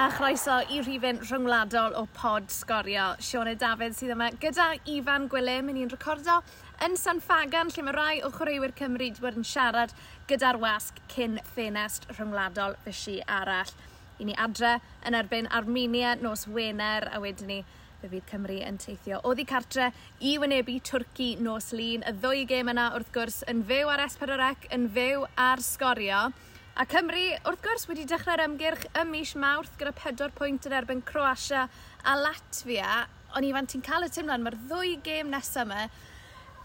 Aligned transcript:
a 0.00 0.08
chroeso 0.08 0.54
i 0.72 0.78
rhifyn 0.80 1.18
rhyngwladol 1.20 1.92
o 1.98 2.06
pod 2.16 2.46
sgorio. 2.48 3.10
Sione 3.20 3.52
Dafydd 3.60 3.92
sydd 3.98 4.14
yma 4.14 4.30
gyda 4.40 4.70
Ifan 4.88 5.26
Gwilym, 5.28 5.68
ni'n 5.76 5.90
recordo 5.92 6.38
yn 6.86 6.96
San 6.96 7.20
Fagan 7.20 7.68
lle 7.74 7.84
mae 7.84 7.96
rai 7.96 8.14
o 8.24 8.30
chwaraewyr 8.32 8.72
Cymru 8.78 9.10
wedi 9.10 9.20
bod 9.20 9.36
yn 9.36 9.44
siarad 9.44 9.92
gyda'r 10.30 10.56
wasg 10.62 11.02
cyn 11.12 11.36
ffenest 11.50 12.08
rhyngwladol 12.14 12.78
fysi 12.86 13.18
arall. 13.28 13.74
I 14.16 14.30
ni 14.30 14.38
adre 14.40 14.78
yn 15.04 15.18
erbyn 15.20 15.50
Armenia 15.52 16.14
nos 16.22 16.46
Wener 16.48 17.10
a 17.12 17.20
wedyn 17.20 17.52
ni 17.52 17.58
fe 18.00 18.08
fydd 18.08 18.30
Cymru 18.30 18.56
yn 18.70 18.80
teithio 18.80 19.20
oddi 19.28 19.44
cartre 19.44 19.90
i 20.24 20.38
wynebu 20.40 20.78
Twrci 20.80 21.34
nos 21.44 21.74
lun. 21.76 22.08
Y 22.08 22.16
ddwy 22.22 22.46
gêm 22.48 22.72
yna 22.72 22.94
wrth 22.96 23.12
gwrs 23.12 23.42
yn 23.52 23.66
fyw 23.68 23.92
ar 23.92 24.08
S4C, 24.08 24.70
yn 24.72 24.88
fyw 24.96 25.28
ar 25.36 25.60
sgorio. 25.60 26.30
A 26.78 26.86
Cymru, 26.86 27.22
wrth 27.44 27.62
gwrs, 27.64 27.84
wedi 27.90 28.04
dechrau'r 28.08 28.44
ymgyrch 28.44 28.84
ym 29.00 29.10
mis 29.12 29.32
Mawrth 29.38 29.74
gyda 29.80 29.90
4 29.98 30.30
pwynt 30.38 30.68
yn 30.68 30.76
erbyn 30.78 31.02
Croatia 31.04 31.64
a 32.06 32.14
Latvia. 32.16 33.02
O'n 33.36 33.46
i 33.46 33.50
fan 33.54 33.68
ti'n 33.68 33.82
cael 33.84 34.06
y 34.06 34.10
teimlad, 34.14 34.44
mae'r 34.44 34.56
ddwy 34.70 34.94
gêm 35.04 35.28
nesaf 35.32 35.66
yma, 35.66 35.88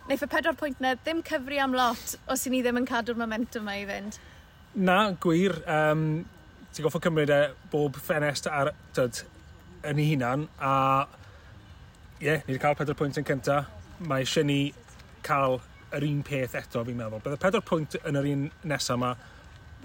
neu 0.06 0.22
y 0.22 0.30
4 0.30 0.54
pwynt 0.62 0.80
yna 0.80 0.94
ddim 1.02 1.26
cyfri 1.26 1.60
am 1.62 1.76
lot 1.76 2.16
os 2.32 2.46
i 2.46 2.54
ni 2.54 2.62
ddim 2.64 2.80
yn 2.84 2.88
cadw'r 2.90 3.20
momentum 3.20 3.66
yma 3.66 3.76
i 3.82 3.84
fynd. 3.90 4.22
Na, 4.76 5.00
gwir. 5.26 5.58
Um, 5.66 6.08
ti'n 6.72 6.86
goffo 6.86 7.02
cymryd 7.04 7.34
e 7.34 7.42
bob 7.74 7.98
ffenest 7.98 8.48
ar, 8.52 8.72
tyd, 8.96 9.26
yn 9.90 10.00
ei 10.00 10.10
hunan, 10.14 10.48
a 10.62 10.74
ie, 12.22 12.30
yeah, 12.30 12.44
ni 12.46 12.54
wedi 12.54 12.62
cael 12.62 12.78
4 12.78 13.00
pwynt 13.02 13.20
yn 13.20 13.28
cyntaf. 13.28 13.72
Mae 14.06 14.24
eisiau 14.24 14.46
ni 14.48 14.60
cael 15.26 15.60
yr 15.96 16.06
un 16.08 16.24
peth 16.28 16.56
eto, 16.62 16.84
fi'n 16.86 16.98
meddwl. 17.00 17.24
Bydd 17.26 17.40
y 17.40 17.46
4 17.50 17.66
pwynt 17.68 18.04
yn 18.04 18.20
yr 18.22 18.36
un 18.38 18.52
nesaf 18.70 19.00
yma, 19.00 19.16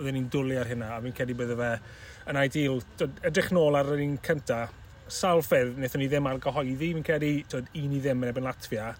byddwn 0.00 0.16
ni'n 0.18 0.28
dwlu 0.32 0.58
ar 0.60 0.70
hynna, 0.70 0.90
a 0.96 1.00
fi'n 1.04 1.14
credu 1.16 1.36
bydde 1.38 1.56
fe 1.60 1.70
yn 2.30 2.40
ideal. 2.40 2.82
Edrych 3.28 3.50
nôl 3.54 3.78
ar 3.78 3.92
yr 3.94 4.02
un 4.04 4.16
cynta, 4.24 4.64
sawl 5.10 5.42
ffyrdd 5.44 5.78
wnaethon 5.78 6.02
ni 6.02 6.08
ddim 6.10 6.28
argyhoeddi, 6.30 6.92
fi'n 6.96 7.06
credu 7.06 7.32
twyd, 7.52 7.70
un 7.82 7.96
i 7.96 8.02
ddim 8.02 8.24
yn 8.24 8.32
ebyn 8.32 8.46
Latvia, 8.46 8.90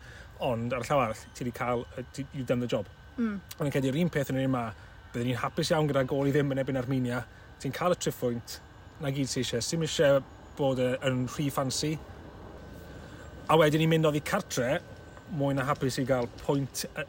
ond 0.46 0.72
ar 0.74 0.84
y 0.84 0.88
llaw 0.88 1.04
arall, 1.04 1.24
ti 1.34 1.44
wedi 1.44 1.54
cael, 1.56 1.84
you've 2.32 2.46
done 2.46 2.60
the 2.60 2.70
job. 2.70 2.88
Mm. 3.16 3.36
Ond 3.58 3.68
yn 3.68 3.74
credu'r 3.74 3.98
un 4.00 4.10
peth 4.12 4.32
yn 4.32 4.40
yr 4.40 4.48
un 4.48 4.54
ma, 4.54 4.64
byddwn 5.12 5.30
ni'n 5.32 5.40
hapus 5.42 5.72
iawn 5.72 5.88
gyda 5.90 6.04
gol 6.08 6.28
i 6.30 6.34
ddim 6.34 6.54
yn 6.54 6.62
ebyn 6.62 6.80
Armenia, 6.80 7.22
ti'n 7.62 7.74
cael 7.76 7.94
y 7.94 8.00
triffwynt, 8.00 8.58
na 9.00 9.12
gyd 9.14 9.30
sy'n 9.30 9.44
eisiau, 9.44 9.64
sy'n 9.64 9.86
eisiau 9.86 10.22
bod 10.58 10.80
e, 10.82 10.92
yn 11.08 11.24
rhy 11.28 11.48
ffansi, 11.52 11.94
a 13.50 13.58
wedyn 13.58 13.84
ni'n 13.84 13.94
mynd 13.94 14.10
oddi 14.10 14.22
cartre, 14.24 14.78
mwy 15.38 15.54
na 15.54 15.66
hapus 15.68 16.00
i 16.02 16.06
gael 16.08 16.28
pwynt 16.42 16.84
e, 16.90 17.06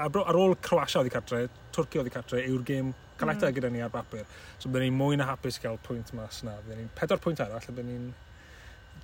ar 0.00 0.38
ôl 0.38 0.56
Croatia 0.62 1.00
oedd 1.00 1.10
i 1.10 1.14
cartre, 1.14 1.44
Twrci 1.74 2.00
oedd 2.00 2.10
i 2.10 2.14
cartre, 2.14 2.42
yw'r 2.46 2.64
gêm 2.66 2.92
Canada 3.20 3.50
mm. 3.50 3.58
gyda 3.58 3.70
ni 3.74 3.84
ar 3.84 3.92
bapur. 3.92 4.24
So 4.58 4.70
byddwn 4.70 4.88
ni'n 4.88 4.98
mwy 4.98 5.20
na 5.20 5.28
hapus 5.30 5.60
gael 5.62 5.78
pwynt 5.86 6.14
mas 6.16 6.42
na. 6.46 6.56
Byddwn 6.64 6.84
ni'n 6.84 6.90
pedwar 6.98 7.22
pwynt 7.22 7.44
arall, 7.44 7.62
a 7.62 7.76
byddwn 7.76 7.94
ni'n... 7.94 8.10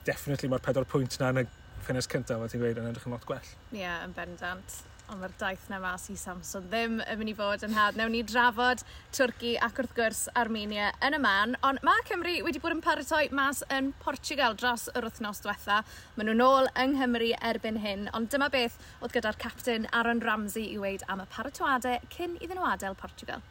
Definitely 0.06 0.50
mae'r 0.52 0.62
pedwar 0.62 0.84
pwynt 0.86 1.16
na 1.18 1.32
yn 1.34 1.44
y 1.44 1.46
ffenest 1.86 2.10
cyntaf, 2.12 2.42
fel 2.42 2.52
ti'n 2.52 2.62
gweud, 2.62 2.82
yn 2.82 2.90
edrych 2.92 3.08
yn 3.08 3.16
lot 3.16 3.24
gwell. 3.26 3.54
Ie, 3.72 3.80
yeah, 3.80 4.04
yn 4.06 4.14
bendant. 4.14 4.82
Ond 5.06 5.20
mae'r 5.22 5.34
daith 5.38 5.68
na 5.70 5.78
mas 5.78 6.08
i 6.10 6.16
Samson 6.18 6.64
ddim 6.66 6.96
yn 6.98 7.18
mynd 7.20 7.30
i 7.30 7.34
fod 7.38 7.62
yn 7.62 7.76
had. 7.76 7.94
Newn 7.98 8.10
ni 8.10 8.24
drafod 8.26 8.82
Twrci 9.14 9.52
ac 9.62 9.78
wrth 9.78 9.94
gwrs 9.94 10.24
Armenia 10.40 10.88
yn 11.06 11.14
y 11.14 11.20
man. 11.22 11.54
Ond 11.68 11.78
mae 11.86 12.02
Cymru 12.08 12.32
wedi 12.42 12.58
bod 12.62 12.74
yn 12.74 12.82
paratoi 12.82 13.28
mas 13.30 13.62
yn 13.76 13.92
Portugal 14.02 14.58
dros 14.58 14.88
yr 14.98 15.06
wythnos 15.06 15.44
diwetha. 15.44 15.84
Maen 16.16 16.32
nhw'n 16.32 16.46
ôl 16.48 16.70
yng 16.74 16.96
Nghymru 16.96 17.30
erbyn 17.52 17.78
hyn. 17.84 18.08
Ond 18.18 18.32
dyma 18.34 18.50
beth 18.50 18.80
oedd 18.98 19.14
gyda'r 19.14 19.38
captain 19.38 19.86
Aaron 19.92 20.24
Ramsey 20.26 20.72
i 20.72 20.80
weid 20.82 21.06
am 21.06 21.22
y 21.22 21.28
paratoadau 21.36 22.02
cyn 22.16 22.34
iddyn 22.40 22.58
nhw 22.58 22.72
adael 22.72 22.98
Portugal 22.98 23.46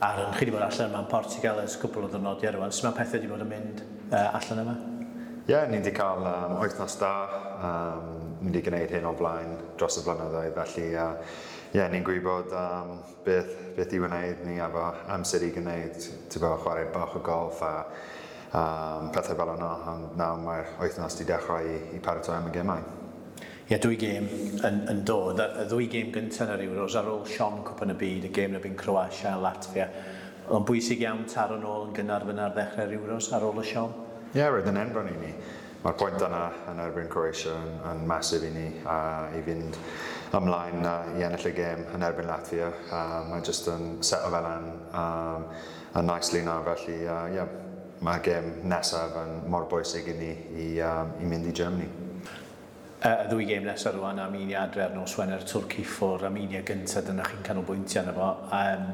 ar 0.00 0.22
yn 0.22 0.32
chi 0.32 0.46
wedi 0.46 0.54
bod 0.54 0.64
allan 0.64 0.88
yma 0.88 1.02
yn 1.04 1.10
Portugal 1.10 1.60
ers 1.60 1.76
cwpl 1.80 2.06
o 2.06 2.10
ddynodiau 2.12 2.54
rwan. 2.56 2.72
Sut 2.72 2.86
mae 2.88 2.96
pethau 2.96 3.18
wedi 3.18 3.28
bod 3.30 3.44
yn 3.44 3.50
mynd 3.50 3.82
uh, 3.84 4.38
allan 4.38 4.62
yma? 4.62 4.76
Ie, 5.40 5.52
yeah, 5.52 5.66
ni 5.68 5.80
wedi 5.80 5.92
cael 5.96 6.24
um, 6.24 6.54
wythnos 6.60 6.96
da. 7.00 7.14
Um, 7.60 8.14
ni 8.40 8.48
wedi 8.48 8.62
gwneud 8.68 8.94
hyn 8.96 9.08
o 9.08 9.12
flaen 9.18 9.56
dros 9.80 9.98
y 10.00 10.04
blynyddoedd, 10.06 10.54
felly 10.56 10.86
ie, 10.86 11.02
uh, 11.02 11.34
yeah, 11.76 11.90
ni'n 11.92 12.06
gwybod 12.06 12.54
um, 12.56 12.94
beth, 13.26 13.52
beth 13.76 13.92
i 13.92 14.00
wneud 14.00 14.46
ni 14.46 14.56
efo 14.64 14.86
amser 15.12 15.44
i 15.44 15.50
gwneud, 15.56 16.00
ti'n 16.32 16.44
bod, 16.46 16.56
chwarae 16.64 16.88
bach 16.94 17.18
o 17.18 17.22
golf 17.26 17.60
a 17.66 17.74
um, 17.84 19.12
pethau 19.12 19.36
fel 19.42 19.52
yna, 19.58 19.74
ond 19.92 20.16
nawr 20.20 20.40
mae'r 20.46 20.72
wythnos 20.80 21.18
wedi 21.18 21.28
dechrau 21.34 21.68
i, 21.68 21.76
i 21.98 22.02
paratoi 22.04 22.38
am 22.38 22.48
y 22.48 22.56
gemau. 22.56 22.99
Ie, 23.70 23.76
yeah, 23.76 23.82
dwy 23.84 23.94
gêm 24.02 24.24
yn, 24.66 24.78
yn 24.90 25.00
dod. 25.06 25.38
Y 25.38 25.64
ddwy 25.70 25.84
gêm 25.92 26.08
gyntaf 26.10 26.48
yn 26.56 26.64
yr 26.64 26.78
oes 26.82 26.96
ar 26.98 27.06
ôl 27.06 27.20
Sion 27.30 27.60
Cwp 27.62 27.84
yn 27.84 27.92
y 27.92 27.94
byd, 28.00 28.24
y 28.26 28.30
gêm 28.34 28.56
na 28.56 28.58
byn 28.58 28.72
Croatia 28.74 29.36
a 29.36 29.38
Latvia. 29.38 29.84
Ond 30.50 30.66
bwysig 30.66 31.04
iawn 31.04 31.20
taro 31.30 31.54
nôl 31.62 31.84
yn 31.84 31.92
gynnar 31.94 32.26
fyna 32.26 32.48
ar 32.48 32.56
ddechrau'r 32.56 32.96
Euros 32.96 33.28
ar 33.30 33.46
ôl 33.46 33.60
y 33.62 33.68
Sion? 33.68 33.94
Ie, 34.32 34.40
yeah, 34.40 34.50
roedd 34.50 34.66
yn 34.72 34.80
enbron 34.82 35.12
i 35.12 35.14
ni. 35.20 35.30
Mae'r 35.84 35.96
pwynt 36.02 36.26
yna 36.26 36.42
yn 36.72 36.82
erbyn 36.88 37.06
Croatia 37.14 37.54
yn, 37.60 37.78
yn 37.92 38.02
masif 38.10 38.48
i 38.48 38.50
ni 38.56 38.66
a 38.90 38.98
i 39.38 39.44
fynd 39.46 39.78
ymlaen 40.40 40.82
uh, 40.82 41.14
i 41.14 41.28
ennill 41.30 41.48
y 41.52 41.56
gêm 41.62 41.86
yn 41.94 42.08
erbyn 42.10 42.26
Latvia. 42.26 42.74
Uh, 42.90 43.16
Mae'n 43.30 43.46
just 43.46 43.70
yn 43.70 44.00
set 44.02 44.26
o 44.26 44.34
felan 44.34 44.70
um, 44.90 45.46
yn 45.94 46.10
nicely 46.10 46.42
na 46.42 46.58
felly 46.72 47.04
uh, 47.06 47.22
yeah, 47.38 47.58
mae 48.02 48.18
gêm 48.26 48.50
nesaf 48.66 49.14
yn 49.22 49.44
mor 49.46 49.70
bwysig 49.70 50.10
i 50.10 50.20
ni 50.24 50.36
i, 50.58 50.70
um, 50.90 51.20
i 51.22 51.30
mynd 51.36 51.54
i 51.54 51.58
Germany 51.62 52.09
y 53.00 53.08
uh, 53.08 53.20
ddwy 53.30 53.46
gêm 53.48 53.64
nesaf 53.64 53.94
rwan, 53.96 54.18
Armenia 54.20 54.66
adre 54.66 54.82
ar 54.84 54.90
nos 54.92 55.14
Wener, 55.16 55.40
Twrci 55.48 55.80
ffwr, 55.88 56.26
Armenia 56.28 56.60
gyntaf, 56.68 57.06
dyna 57.06 57.24
chi'n 57.24 57.44
canolbwyntio 57.46 58.02
arno 58.02 58.12
fo. 58.12 58.26
Um, 58.52 58.90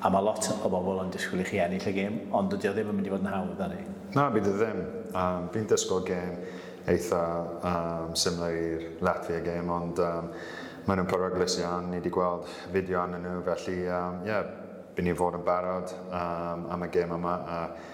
a 0.00 0.10
mae 0.12 0.24
lot 0.24 0.46
o 0.54 0.70
bobl 0.72 1.02
yn 1.02 1.10
disgwyl 1.12 1.42
i 1.42 1.44
chi 1.44 1.58
ennill 1.60 1.84
y 1.90 1.92
gêm, 1.92 2.16
ond 2.36 2.48
dydy 2.54 2.70
o 2.70 2.72
ddim 2.72 2.92
yn 2.94 2.96
mynd 2.96 3.10
i 3.10 3.12
fod 3.12 3.26
yn 3.26 3.28
hawdd 3.34 3.60
ar 3.66 3.74
ei. 3.76 3.84
Na, 4.14 4.24
bydd 4.32 4.48
y 4.48 4.54
ddim. 4.56 4.80
Um, 5.12 5.50
fi'n 5.52 5.68
disgwyl 5.68 6.06
gêm 6.08 6.38
eitha 6.94 7.20
um, 7.72 8.14
syml 8.16 8.46
i'r 8.46 8.86
Latvia 9.04 9.42
gêm, 9.44 9.68
ond 9.74 10.00
um, 10.06 10.32
maen 10.86 11.02
nhw'n 11.02 11.10
peryglis 11.10 11.58
iawn, 11.60 11.90
ni 11.90 12.00
wedi 12.00 12.14
gweld 12.16 12.48
fideo 12.72 13.02
arnyn 13.02 13.26
nhw, 13.26 13.42
felly 13.50 13.76
um, 13.90 14.22
yeah, 14.24 14.48
bydd 14.96 15.10
ni 15.10 15.16
fod 15.20 15.36
yn 15.36 15.44
barod 15.44 15.92
um, 16.08 16.64
am 16.72 16.88
y 16.88 16.90
gêm 16.96 17.12
yma. 17.18 17.36
Uh, 17.44 17.92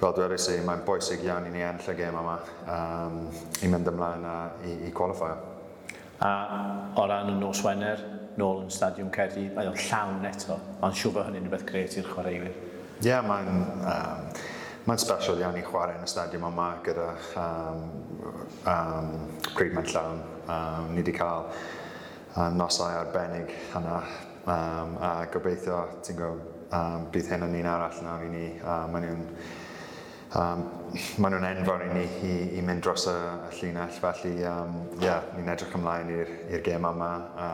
fel 0.00 0.14
dwi 0.16 0.24
wedi 0.26 0.40
si, 0.42 0.56
mae'n 0.66 0.82
bwysig 0.86 1.24
iawn 1.26 1.46
i 1.48 1.52
ni 1.54 1.62
enll 1.64 1.90
y 1.90 1.94
gêm 1.98 2.18
yma 2.20 2.38
um, 2.76 3.20
i 3.62 3.70
mynd 3.70 3.90
ymlaen 3.92 4.26
a, 4.28 4.34
i, 4.66 4.74
i 4.88 4.92
qualifier. 4.94 5.38
A 6.24 6.32
o 6.98 7.06
ran 7.10 7.30
y 7.32 7.36
nos 7.38 7.62
Wener, 7.64 8.02
nôl 8.40 8.64
yn 8.64 8.74
Stadiwm 8.74 9.12
Cerdi, 9.14 9.46
mae 9.54 9.70
o'n 9.70 9.78
llawn 9.86 10.26
eto. 10.28 10.58
Mae'n 10.82 10.98
siŵr 10.98 11.14
bod 11.14 11.28
hynny'n 11.28 11.46
rhywbeth 11.46 11.66
gret 11.68 11.96
i'r 12.00 12.10
chwaraewyr. 12.10 12.50
Ie, 12.50 13.08
yeah, 13.08 13.22
mae'n 13.26 13.50
um, 13.54 14.28
mae 14.88 15.00
special 15.00 15.40
iawn 15.40 15.58
i 15.58 15.64
chwarae 15.64 15.98
yn 15.98 16.06
y 16.06 16.10
stadiwm 16.10 16.46
yma 16.50 16.68
gyda 16.86 17.08
um, 17.40 17.88
um, 18.70 19.10
pryd 19.54 19.74
mae'n 19.76 19.90
llawn. 19.94 20.22
Um, 20.44 20.92
ni 20.92 21.02
wedi 21.02 21.16
cael 21.16 21.48
um, 22.36 22.56
nosau 22.58 22.92
arbennig 22.98 23.52
hynna. 23.72 23.98
um, 24.46 24.96
a 25.00 25.26
gobeithio, 25.32 25.78
ti'n 26.04 26.18
gwybod, 26.18 26.48
um, 26.74 27.06
bydd 27.12 27.30
hyn 27.32 27.46
yn 27.46 27.56
un 27.60 27.68
arall 27.70 28.00
nawr 28.04 28.24
i 28.26 28.30
ni. 28.32 28.46
Um, 28.60 28.92
mae'n 28.92 29.06
nhw'n 29.08 29.22
um, 30.38 30.64
maen 31.18 31.34
nhw'n 31.34 31.46
enfawr 31.48 31.84
i 31.86 31.90
ni 31.92 32.04
i, 32.26 32.34
i 32.58 32.64
mynd 32.64 32.84
dros 32.84 33.06
y, 33.10 33.14
y 33.48 33.52
llinell, 33.58 33.94
felly 34.02 34.34
um, 34.50 34.76
yeah, 35.02 35.22
ni'n 35.36 35.50
edrych 35.54 35.76
ymlaen 35.78 36.10
i'r 36.14 36.64
gêm 36.64 36.86
yma 36.90 37.10
a 37.36 37.48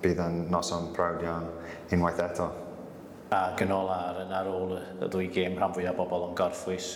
bydd 0.00 0.22
yn 0.24 0.42
noson 0.52 0.90
prawd 0.96 1.24
iawn 1.26 1.48
unwaith 1.94 2.22
eto. 2.24 2.50
A 3.34 3.42
gynol 3.58 3.86
ola 3.86 3.98
ar, 4.10 4.20
ar 4.40 4.50
ôl 4.50 4.76
y 4.78 4.82
ddwy 5.06 5.30
gêm 5.34 5.58
rhan 5.58 5.74
fwyaf 5.76 5.98
bobl 5.98 6.28
yn 6.30 6.36
gorffwys, 6.38 6.92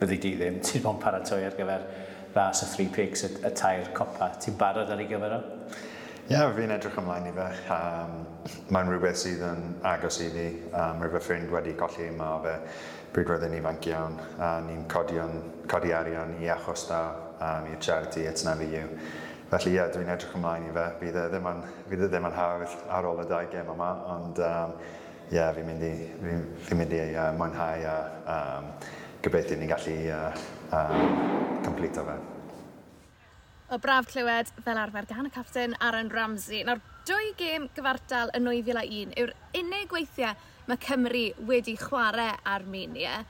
byddi 0.00 0.20
di 0.22 0.34
ddim, 0.38 0.60
ti'n 0.62 0.84
bo'n 0.84 1.00
paratoi 1.02 1.42
ar 1.46 1.56
gyfer 1.58 1.86
ras 2.34 2.64
y 2.66 2.70
three 2.74 2.90
picks, 2.94 3.24
y, 3.26 3.32
y 3.46 3.52
tair 3.58 3.90
copa, 3.96 4.32
ti'n 4.42 4.58
barod 4.60 4.90
ar 4.90 5.02
ei 5.02 5.10
gyfer 5.10 5.38
o? 5.38 5.42
Ie, 6.24 6.32
yeah, 6.32 6.46
fi'n 6.56 6.70
edrych 6.72 6.94
ymlaen 6.96 7.26
i 7.28 7.32
fe. 7.36 7.46
Um, 7.74 8.12
Mae'n 8.72 8.88
rhywbeth 8.88 9.18
sydd 9.20 9.42
yn 9.44 9.74
agos 9.84 10.16
i 10.24 10.30
fi. 10.32 10.44
Um, 10.70 11.02
Rwy'n 11.04 11.12
fy 11.12 11.20
ffrind 11.20 11.52
wedi 11.52 11.74
colli 11.76 12.06
yma 12.08 12.28
o 12.32 12.38
fe 12.40 12.54
bryd 13.12 13.28
roedd 13.28 13.44
yn 13.50 13.56
ifanc 13.58 13.88
iawn. 13.90 14.16
A 14.40 14.54
ni'n 14.64 14.86
codi, 14.88 15.20
codi 15.68 15.92
arian 15.92 16.32
i 16.40 16.48
achos 16.54 16.86
da 16.88 17.02
um, 17.34 17.68
i'r 17.68 17.76
charity 17.76 18.24
It's 18.24 18.48
Never 18.48 18.64
You. 18.64 18.88
Felly 19.52 19.74
ie, 19.74 19.76
yeah, 19.76 19.92
dwi'n 19.92 20.08
edrych 20.16 20.32
ymlaen 20.40 20.64
i 20.70 20.72
fe. 20.72 20.88
Bydd 21.02 21.20
e 21.20 21.28
ddim 21.34 21.52
yn, 21.52 21.64
bydd 21.92 22.08
e 22.08 22.12
ddim 22.14 22.28
yn 22.30 22.36
hawdd 22.40 22.76
ar 22.88 23.12
ôl 23.12 23.20
y 23.20 23.26
dau 23.28 23.52
gem 23.52 23.72
yma, 23.76 23.92
ond 24.16 24.44
um, 24.48 24.76
ie, 25.28 25.36
yeah, 25.36 25.52
fi'n 25.52 25.68
mynd 25.68 25.84
i, 25.84 25.96
fi, 26.22 26.38
fi 26.70 26.78
mynd 26.80 26.96
i 26.96 27.02
uh, 27.10 27.32
mwynhau 27.36 27.90
a 27.92 27.98
um, 28.38 28.72
gobeithio 29.28 29.60
ni'n 29.60 29.76
gallu 29.76 29.98
uh, 30.08 30.46
um, 30.72 31.60
complete 31.68 32.00
o 32.00 32.08
fe 32.08 32.22
o 33.74 33.78
braf 33.82 34.06
clywed 34.06 34.50
fel 34.62 34.78
arfer 34.78 35.06
gan 35.10 35.26
y 35.26 35.30
captain 35.34 35.72
Aaron 35.82 36.10
Ramsey. 36.10 36.62
Nawr, 36.62 36.78
dwy 37.08 37.32
gêm 37.38 37.64
gyfartal 37.74 38.30
yn 38.36 38.46
2001 38.46 39.16
yw'r 39.18 39.32
unig 39.58 39.94
weithiau 39.96 40.36
mae 40.68 40.78
Cymru 40.84 41.24
wedi 41.48 41.74
chwarae 41.80 42.36
Armenia. 42.46 43.24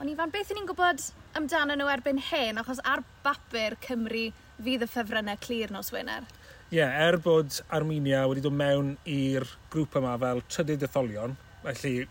Ond 0.00 0.08
Ifan, 0.08 0.32
beth 0.32 0.54
ni'n 0.56 0.68
gwybod 0.70 1.04
amdano 1.36 1.76
nhw 1.76 1.90
erbyn 1.92 2.22
hyn, 2.30 2.62
achos 2.62 2.80
ar 2.88 3.02
bapur 3.24 3.76
Cymru 3.84 4.30
fydd 4.64 4.86
y 4.86 4.88
ffefrynnau 4.88 5.36
clir 5.44 5.74
nos 5.74 5.92
Wener? 5.92 6.24
Ie, 6.70 6.78
yeah, 6.78 6.96
er 7.04 7.20
bod 7.20 7.60
Armenia 7.68 8.24
wedi 8.30 8.46
dod 8.46 8.56
mewn 8.56 8.94
i'r 9.04 9.44
grŵp 9.74 10.00
yma 10.00 10.16
fel 10.22 10.40
trydydd 10.48 10.88
etholion, 10.88 11.36
felly 11.66 12.06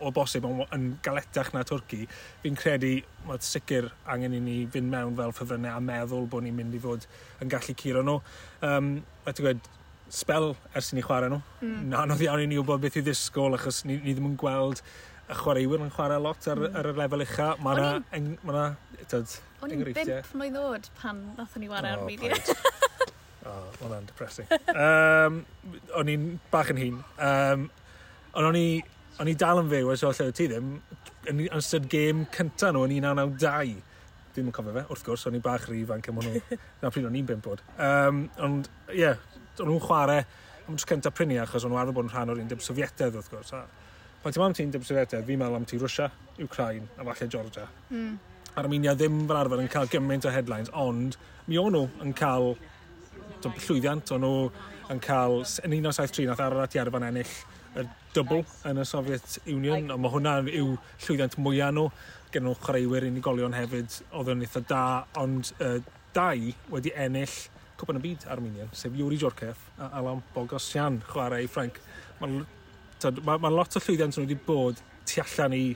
o 0.00 0.12
bosib 0.14 0.44
yn, 0.48 0.60
yn 0.74 0.86
galetach 1.04 1.52
na 1.54 1.64
Twrci, 1.66 2.04
fi'n 2.42 2.58
credu 2.58 2.92
mae'n 3.26 3.44
sicr 3.44 3.88
angen 4.12 4.36
i 4.36 4.42
ni 4.42 4.58
fynd 4.72 4.92
mewn 4.92 5.16
fel 5.18 5.34
ffefrynnau 5.36 5.78
a 5.78 5.82
meddwl 5.82 6.28
bod 6.30 6.46
ni'n 6.46 6.56
mynd 6.56 6.76
i 6.76 6.82
fod 6.82 7.06
yn 7.42 7.52
gallu 7.52 7.76
curo 7.80 8.04
nhw. 8.06 8.20
Um, 8.66 8.92
a 9.24 9.32
ti'n 9.32 9.48
gweud, 9.48 9.72
spel 10.12 10.52
ers 10.76 10.92
i 10.92 10.98
ni 10.98 11.04
chwarae 11.06 11.32
nhw. 11.32 11.42
Mm. 11.62 11.82
Na 11.90 12.04
anodd 12.04 12.24
iawn 12.26 12.44
i 12.44 12.48
ni 12.50 12.60
wybod 12.60 12.84
beth 12.84 13.00
i 13.00 13.04
ddisgwyl 13.06 13.58
achos 13.58 13.82
ni, 13.88 13.98
ni 14.04 14.14
ddim 14.14 14.30
yn 14.32 14.38
gweld 14.40 14.82
y 15.26 15.36
chwaraewyr 15.40 15.82
yn 15.82 15.92
chwarae 15.94 16.22
lot 16.22 16.48
ar, 16.52 16.62
mm. 16.62 16.78
ar 16.78 16.90
y 16.92 16.94
lefel 17.00 17.26
ucha. 17.26 17.48
Mae 17.64 17.80
yna 17.80 17.92
enghreifftiau. 18.20 19.40
O'n 19.64 19.72
i'n 19.72 19.86
bimp 19.88 20.34
mlynedd 20.36 20.68
oed 20.68 20.90
pan 21.00 21.22
nath 21.38 21.56
ni 21.58 21.70
wario 21.72 21.96
oh, 21.96 22.02
ar 22.02 22.10
media. 22.10 22.36
Oh, 23.46 23.66
hwnna'n 23.78 24.08
depressing. 24.08 24.48
um, 24.72 25.36
o'n 25.94 26.08
i'n 26.10 26.24
bach 26.50 26.72
yn 26.72 26.80
hun. 26.80 26.96
Um, 27.22 27.68
ond 28.34 28.48
o'n 28.48 28.58
i 28.58 28.66
o'n 29.20 29.30
i 29.30 29.34
dal 29.38 29.62
yn 29.62 29.70
fyw, 29.70 29.92
so 29.96 30.10
lle 30.12 30.32
ti 30.36 30.48
ddim, 30.50 30.72
yn 31.30 31.44
ystod 31.46 31.86
gêm 31.92 32.26
cynta 32.34 32.72
nhw 32.72 32.84
yn 32.86 32.96
1992. 32.98 33.78
Dwi'n 34.36 34.52
cofio 34.52 34.74
fe, 34.74 34.82
wrth 34.92 35.04
gwrs, 35.06 35.24
o'n 35.30 35.38
i 35.38 35.40
bach 35.44 35.64
rif 35.70 35.88
fan 35.88 36.04
cym 36.04 36.20
hwnnw. 36.20 36.58
Na 36.82 36.92
pryd 36.92 37.08
o'n 37.08 37.16
i'n 37.16 37.28
bimp 37.30 37.46
bod. 37.46 37.62
Um, 37.80 38.26
ond, 38.44 38.68
ie, 38.92 39.00
yeah, 39.00 39.22
o'n 39.56 39.70
nhw'n 39.70 39.82
chwarae 39.86 40.26
am 40.66 40.76
tro 40.76 40.90
cynta 40.92 41.12
prynu 41.14 41.38
achos 41.40 41.64
o'n 41.64 41.72
nhw 41.72 41.80
arfer 41.80 41.96
bod 41.96 42.08
yn 42.08 42.12
rhan 42.12 42.32
o'r 42.32 42.40
un 42.40 42.44
undeb 42.44 42.64
Sofietedd, 42.64 43.16
wrth 43.16 43.32
gwrs. 43.32 43.54
A 43.56 43.64
pan 44.22 44.34
ti'n 44.34 44.42
mam 44.44 44.56
ti'n 44.56 44.68
undeb 44.68 44.84
Sofietedd, 44.84 45.24
fi'n 45.24 45.40
meddwl 45.40 45.60
am 45.60 45.66
ti 45.68 45.80
Rwysia, 45.80 46.10
Ukraine 46.44 46.90
a 46.98 47.06
falle 47.06 47.30
Georgia. 47.32 47.66
Mm. 47.88 48.16
Armenia 48.60 48.96
ddim 48.96 49.22
fel 49.28 49.40
arfer 49.40 49.62
yn 49.62 49.72
cael 49.72 49.92
gymaint 49.92 50.28
o 50.28 50.32
headlines, 50.34 50.72
ond 50.76 51.16
mi 51.46 51.60
o'n 51.60 51.72
nhw 51.76 51.86
yn 52.04 52.16
cael 52.18 52.54
llwyddiant, 53.46 54.12
o'n 54.12 54.24
nhw 54.24 54.48
yn 54.92 55.02
cael, 55.04 55.42
yn 55.62 55.76
1973 55.78 56.28
nath 56.28 56.42
Ararat 56.42 56.76
i 56.76 56.82
arfer 56.82 57.08
ennill 57.08 57.36
y 57.76 57.84
dybl 58.16 58.42
yn 58.70 58.80
y 58.80 58.86
Soviet 58.88 59.38
Union, 59.44 59.90
ond 59.92 60.02
mae 60.02 60.12
hwnna 60.14 60.36
yw 60.48 60.76
llwyddiant 61.04 61.36
mwyaf 61.42 61.74
nhw. 61.76 61.90
Gen 62.34 62.46
nhw 62.46 62.56
chwaraewyr 62.62 63.06
unigolion 63.08 63.54
hefyd, 63.56 64.00
oedd 64.16 64.32
yn 64.32 64.44
eitha 64.46 64.62
da, 64.68 64.84
ond 65.20 65.52
uh, 65.60 65.78
dau 66.16 66.50
wedi 66.72 66.92
ennill 66.96 67.36
cwpan 67.76 68.00
y 68.00 68.04
byd 68.06 68.26
Armenian, 68.32 68.70
sef 68.72 68.94
Yuri 68.96 69.18
Jorkev 69.20 69.60
a 69.78 69.90
Alan 70.00 70.22
Bogosian, 70.34 71.00
chwarae 71.10 71.44
i 71.44 71.50
Frank. 71.50 71.80
Mae 72.20 72.40
ma, 73.24 73.36
ma 73.36 73.52
lot 73.52 73.76
o 73.76 73.82
llwyddiant 73.82 74.16
nhw 74.16 74.24
wedi 74.24 74.38
bod 74.46 74.80
tu 75.06 75.20
allan 75.22 75.54
i 75.56 75.66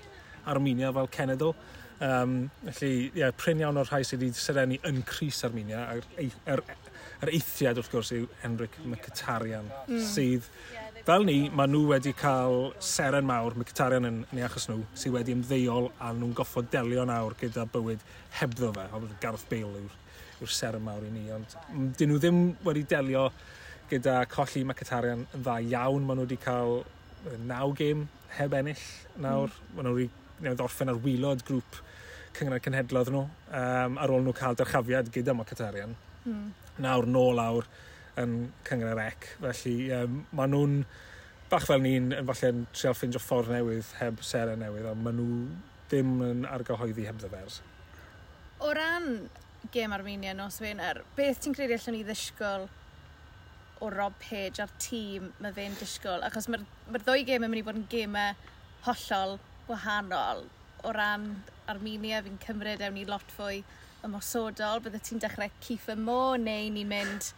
Armenia 0.51 0.93
fel 0.97 1.11
Cenedl. 1.17 1.55
Um, 2.01 2.51
felly, 2.65 2.95
ie, 3.11 3.21
yeah, 3.21 3.33
pryn 3.37 3.61
iawn 3.61 3.77
o'r 3.77 3.91
rhai 3.91 4.01
sydd 4.09 4.25
wedi 4.25 4.41
serenu 4.41 4.79
yn 4.89 5.03
Cris 5.09 5.43
Armenia, 5.45 5.83
a'r 5.93 6.07
er, 6.17 6.63
er, 6.73 6.79
yr 7.21 7.33
eithriad 7.37 7.81
wrth 7.81 7.91
gwrs 7.93 8.13
yw 8.17 8.29
Enric 8.47 8.79
Mkhitaryan, 8.85 9.71
mm. 9.87 10.05
sydd 10.13 10.49
fel 11.07 11.25
ni, 11.27 11.39
mae 11.57 11.71
nhw 11.71 11.87
wedi 11.91 12.13
cael 12.17 12.71
seren 12.85 13.27
mawr, 13.29 13.57
Mkhitaryan 13.61 14.09
yn, 14.09 14.21
yn 14.31 14.43
ei 14.43 14.47
achos 14.47 14.69
nhw, 14.71 14.83
sydd 14.95 15.17
wedi 15.17 15.37
ymddeol 15.37 15.91
a 15.99 16.13
nhw'n 16.17 16.35
goffod 16.37 16.69
delio 16.73 17.07
nawr 17.09 17.37
gyda 17.41 17.67
bywyd 17.73 18.05
hebddo 18.41 18.73
fe, 18.77 18.87
ond 18.97 19.17
Gareth 19.23 19.49
Bale 19.51 19.81
yw'r 19.81 19.97
yw'r 20.41 20.53
seren 20.57 20.85
mawr 20.85 21.05
i 21.05 21.11
ni, 21.13 21.27
ond 21.35 21.57
dyn 21.99 22.13
nhw 22.13 22.21
ddim 22.21 22.45
wedi 22.65 22.85
delio 22.89 23.29
gyda 23.91 24.25
colli 24.31 24.63
Mkhitaryan 24.65 25.25
yn 25.35 25.45
dda 25.45 25.59
iawn. 25.67 26.05
Maen 26.07 26.21
nhw 26.21 26.27
wedi 26.29 26.39
cael 26.41 26.83
naw 27.49 27.73
gêm 27.77 28.07
heb 28.37 28.55
ennill 28.61 28.85
nawr. 29.21 29.51
Mm. 29.51 29.77
Maen 29.77 29.89
nhw 29.89 29.97
wedi 29.99 30.67
orffen 30.67 30.93
ar 30.93 31.01
wylod 31.05 31.45
grŵp 31.49 31.81
cyngor 32.39 32.63
cenhedlodd 32.65 33.11
nhw 33.13 33.25
um, 33.27 33.99
ar 34.01 34.15
ôl 34.15 34.23
nhw 34.25 34.35
cael 34.37 34.59
dyrchafiad 34.59 35.11
gyda 35.15 35.35
Mkhitaryan. 35.37 35.97
Mm 36.25 36.51
nawr 36.83 37.09
nôl 37.09 37.41
awr 37.43 37.69
yn 38.21 38.37
cyngor 38.67 39.01
ec. 39.05 39.29
Felly 39.41 39.77
um, 39.97 40.21
maen 40.37 40.55
nhw'n 40.55 40.77
bach 41.51 41.67
fel 41.67 41.83
ni'n 41.83 42.13
yn 42.15 42.29
falle 42.29 42.53
yn 42.55 42.65
treol 42.75 42.97
ffeindio 42.97 43.23
ffordd 43.23 43.53
newydd 43.55 43.95
heb 44.01 44.23
sere 44.27 44.57
newydd, 44.59 44.89
ond 44.93 45.05
maen 45.07 45.19
nhw 45.19 45.39
ddim 45.91 46.19
yn 46.27 46.45
argyhoeddi 46.47 47.07
heb 47.09 47.19
ddyfers. 47.23 47.61
O 48.63 48.71
ran 48.77 49.29
gêm 49.75 49.93
Armenia 49.97 50.35
nos 50.37 50.61
Wener, 50.63 51.03
beth 51.17 51.43
ti'n 51.43 51.57
credu 51.57 51.77
allwn 51.77 51.99
ni 51.99 52.05
ddysgol 52.07 52.69
o 53.81 53.89
Rob 53.93 54.17
Page 54.21 54.63
a'r 54.63 54.73
tîm 54.83 55.31
mae 55.41 55.55
fe'n 55.57 55.77
disgwyl? 55.81 56.25
Achos 56.27 56.49
mae'r 56.53 56.65
mae 56.93 57.03
ddwy 57.03 57.27
gêm 57.29 57.47
yn 57.47 57.53
mynd 57.53 57.63
i 57.63 57.67
fod 57.67 57.81
yn 57.81 57.87
gêmau 57.93 58.35
hollol 58.87 59.39
wahanol 59.69 60.45
o 60.85 60.93
ran 60.97 61.31
Armenia, 61.71 62.23
fi'n 62.25 62.39
cymryd 62.45 62.83
ewn 62.85 62.97
ni 62.97 63.07
lot 63.09 63.35
fwy 63.37 63.63
ymosodol, 64.07 64.83
bydde 64.85 65.01
ti'n 65.05 65.23
dechrau 65.23 65.53
Keith 65.61 65.89
y 65.93 65.97
Mo, 65.99 66.35
neu 66.41 66.69
ni'n 66.73 66.89
mynd 66.91 67.31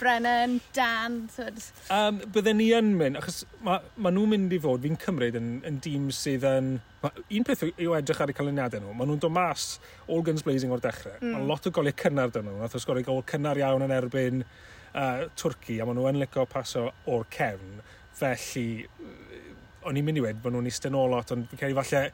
Brennan, 0.00 0.60
Dan, 0.72 1.26
twyd? 1.28 1.58
Um, 1.92 2.20
bydde 2.32 2.54
ni 2.56 2.70
yn 2.72 2.94
mynd, 2.96 3.18
achos 3.20 3.42
mae 3.64 3.82
ma 4.00 4.12
nhw'n 4.14 4.30
mynd 4.32 4.54
i 4.56 4.60
fod, 4.62 4.80
fi'n 4.80 4.96
cymryd 5.02 5.36
yn, 5.36 5.50
yn 5.68 5.76
dîm 5.84 6.06
sydd 6.16 6.46
yn... 6.48 6.70
Ma, 7.02 7.10
un 7.36 7.44
peth 7.44 7.66
yw 7.68 7.96
edrych 7.98 8.22
ar 8.24 8.32
eu 8.32 8.36
canlyniadau 8.38 8.80
nhw, 8.80 8.94
maen 8.96 9.12
nhw'n 9.12 9.20
dod 9.20 9.34
mas 9.36 9.66
all 10.06 10.24
guns 10.24 10.44
blazing 10.46 10.72
o'r 10.72 10.80
dechrau. 10.84 11.18
Mm. 11.20 11.34
Mae 11.36 11.48
lot 11.50 11.68
o 11.68 11.74
goliau 11.76 11.96
cynnar 12.00 12.32
dyn 12.32 12.48
nhw, 12.48 12.56
nath 12.62 12.78
o 12.78 12.80
sgorio 12.80 13.04
gol 13.10 13.20
cynnar 13.28 13.60
iawn 13.60 13.84
yn 13.84 13.94
erbyn 13.98 14.44
uh, 14.46 15.26
Twrci, 15.36 15.76
a 15.80 15.88
maen 15.88 16.00
nhw 16.00 16.08
yn 16.14 16.20
licio 16.22 16.48
paso 16.48 16.88
o'r 17.04 17.28
cefn. 17.36 17.80
Felly, 18.20 18.66
o'n 19.84 20.00
i'n 20.00 20.08
mynd 20.08 20.20
i 20.20 20.24
wedi 20.24 20.40
bod 20.40 20.56
nhw'n 20.56 20.72
eistedd 20.72 20.96
nôl 20.96 21.12
lot, 21.12 21.36
ond 21.36 21.48
fi'n 21.52 21.60
credu 21.60 21.76
falle 21.76 22.06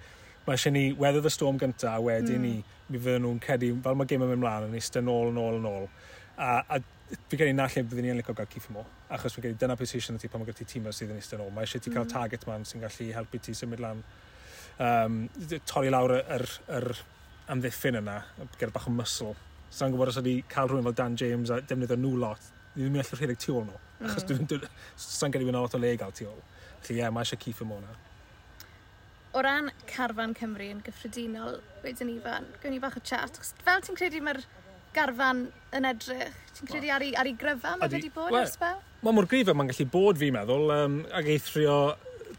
mae 0.46 0.58
eisiau 0.58 0.74
ni 0.74 0.88
weather 0.94 1.22
the 1.22 1.30
storm 1.30 1.58
gyntaf, 1.58 2.02
wedyn 2.02 2.38
mm. 2.38 2.50
ni 2.50 2.75
mi 2.88 2.98
fydden 2.98 3.24
nhw'n 3.26 3.40
cedi, 3.42 3.72
fel 3.82 3.96
mae 3.98 4.10
gym 4.10 4.24
yn 4.26 4.30
mynd 4.32 4.42
mlaen, 4.42 4.68
yn 4.68 4.76
eistedd 4.78 5.06
nôl, 5.06 5.32
nôl, 5.34 5.58
nôl. 5.62 5.88
A, 6.36 6.60
a 6.76 6.78
fi 7.30 7.38
gen 7.38 7.50
i 7.52 7.56
na 7.56 7.66
lle 7.70 7.82
byddwn 7.86 8.06
ni'n 8.08 8.18
licio 8.20 8.34
gael 8.36 8.48
Keith 8.50 8.68
Moore, 8.74 8.90
achos 9.14 9.36
fi 9.36 9.44
gen 9.44 9.54
i 9.54 9.58
dyna 9.60 9.76
position 9.78 10.18
y 10.18 10.22
ti 10.22 10.30
pan 10.30 10.42
mae 10.42 10.50
gen 10.50 10.58
ti 10.60 10.66
tîmau 10.72 10.94
sydd 10.94 11.12
yn 11.14 11.20
eistedd 11.20 11.42
nôl. 11.42 11.52
Mae 11.54 11.66
eisiau 11.66 11.82
ti 11.82 11.92
cael 11.94 12.04
mm. 12.04 12.12
target 12.12 12.46
man 12.48 12.66
sy'n 12.68 12.84
gallu 12.84 13.08
helpu 13.16 13.40
ti 13.42 13.54
symud 13.56 13.82
lan, 13.82 14.02
um, 14.88 15.20
torri 15.70 15.92
lawr 15.94 16.16
yr, 16.18 16.24
yr, 16.38 16.48
yr 16.78 16.88
amddiffyn 17.54 18.00
yna, 18.02 18.20
gyda 18.58 18.72
bach 18.74 18.88
o 18.90 18.94
muscle. 18.94 19.34
Sa'n 19.76 19.94
gwybod 19.94 20.12
os 20.12 20.20
ydy 20.22 20.38
cael 20.50 20.70
rhywun 20.70 20.86
fel 20.88 20.98
Dan 20.98 21.18
James 21.18 21.50
a 21.50 21.60
defnyddio 21.62 21.98
nhw 21.98 22.14
lot, 22.22 22.50
ni 22.74 22.84
ddim 22.84 22.98
yn 22.98 23.04
allu 23.04 23.20
rhedeg 23.20 23.42
tu 23.42 23.54
ôl 23.54 23.66
nhw. 23.66 23.80
Achos 24.06 24.26
mm. 24.30 24.66
Sa'n 25.06 25.34
gen 25.34 25.42
i 25.42 25.48
fynd 25.48 25.58
lot 25.58 25.74
o 25.78 25.82
le 25.82 25.94
gael 25.98 26.14
tu 26.14 26.28
ôl. 26.30 26.42
Felly 26.82 27.00
ie, 27.00 27.02
yeah, 27.02 27.14
mae 27.14 27.26
eisiau 27.26 27.42
Keith 27.42 27.62
Moore 27.66 27.82
na 27.82 28.05
o 29.36 29.42
ran 29.44 29.70
Carfan 29.90 30.32
Cymru 30.38 30.70
yn 30.72 30.80
gyffredinol, 30.86 31.60
wedyn 31.84 32.12
Ifan, 32.14 32.48
gwn 32.62 32.72
ni 32.72 32.80
bach 32.80 32.96
o 32.96 33.02
chat. 33.04 33.36
Fel 33.66 33.84
ti'n 33.84 33.98
credu 33.98 34.22
mae'r 34.24 34.40
garfan 34.96 35.46
yn 35.76 35.88
edrych? 35.90 36.36
Ti'n 36.56 36.70
credu 36.70 36.92
ar 36.94 37.04
ei, 37.04 37.12
ar 37.20 37.28
ei 37.28 37.36
gryfa 37.36 37.74
mae 37.76 37.92
wedi 37.92 38.12
bod 38.14 38.32
well, 38.32 38.48
spel 38.48 38.80
Mae 39.04 39.14
mor 39.14 39.28
grif 39.28 39.50
mae'n 39.52 39.68
gallu 39.70 39.86
bod 39.92 40.18
fi'n 40.18 40.34
meddwl, 40.34 40.70
um, 40.72 40.94
ag 41.14 41.28
eithrio 41.30 41.76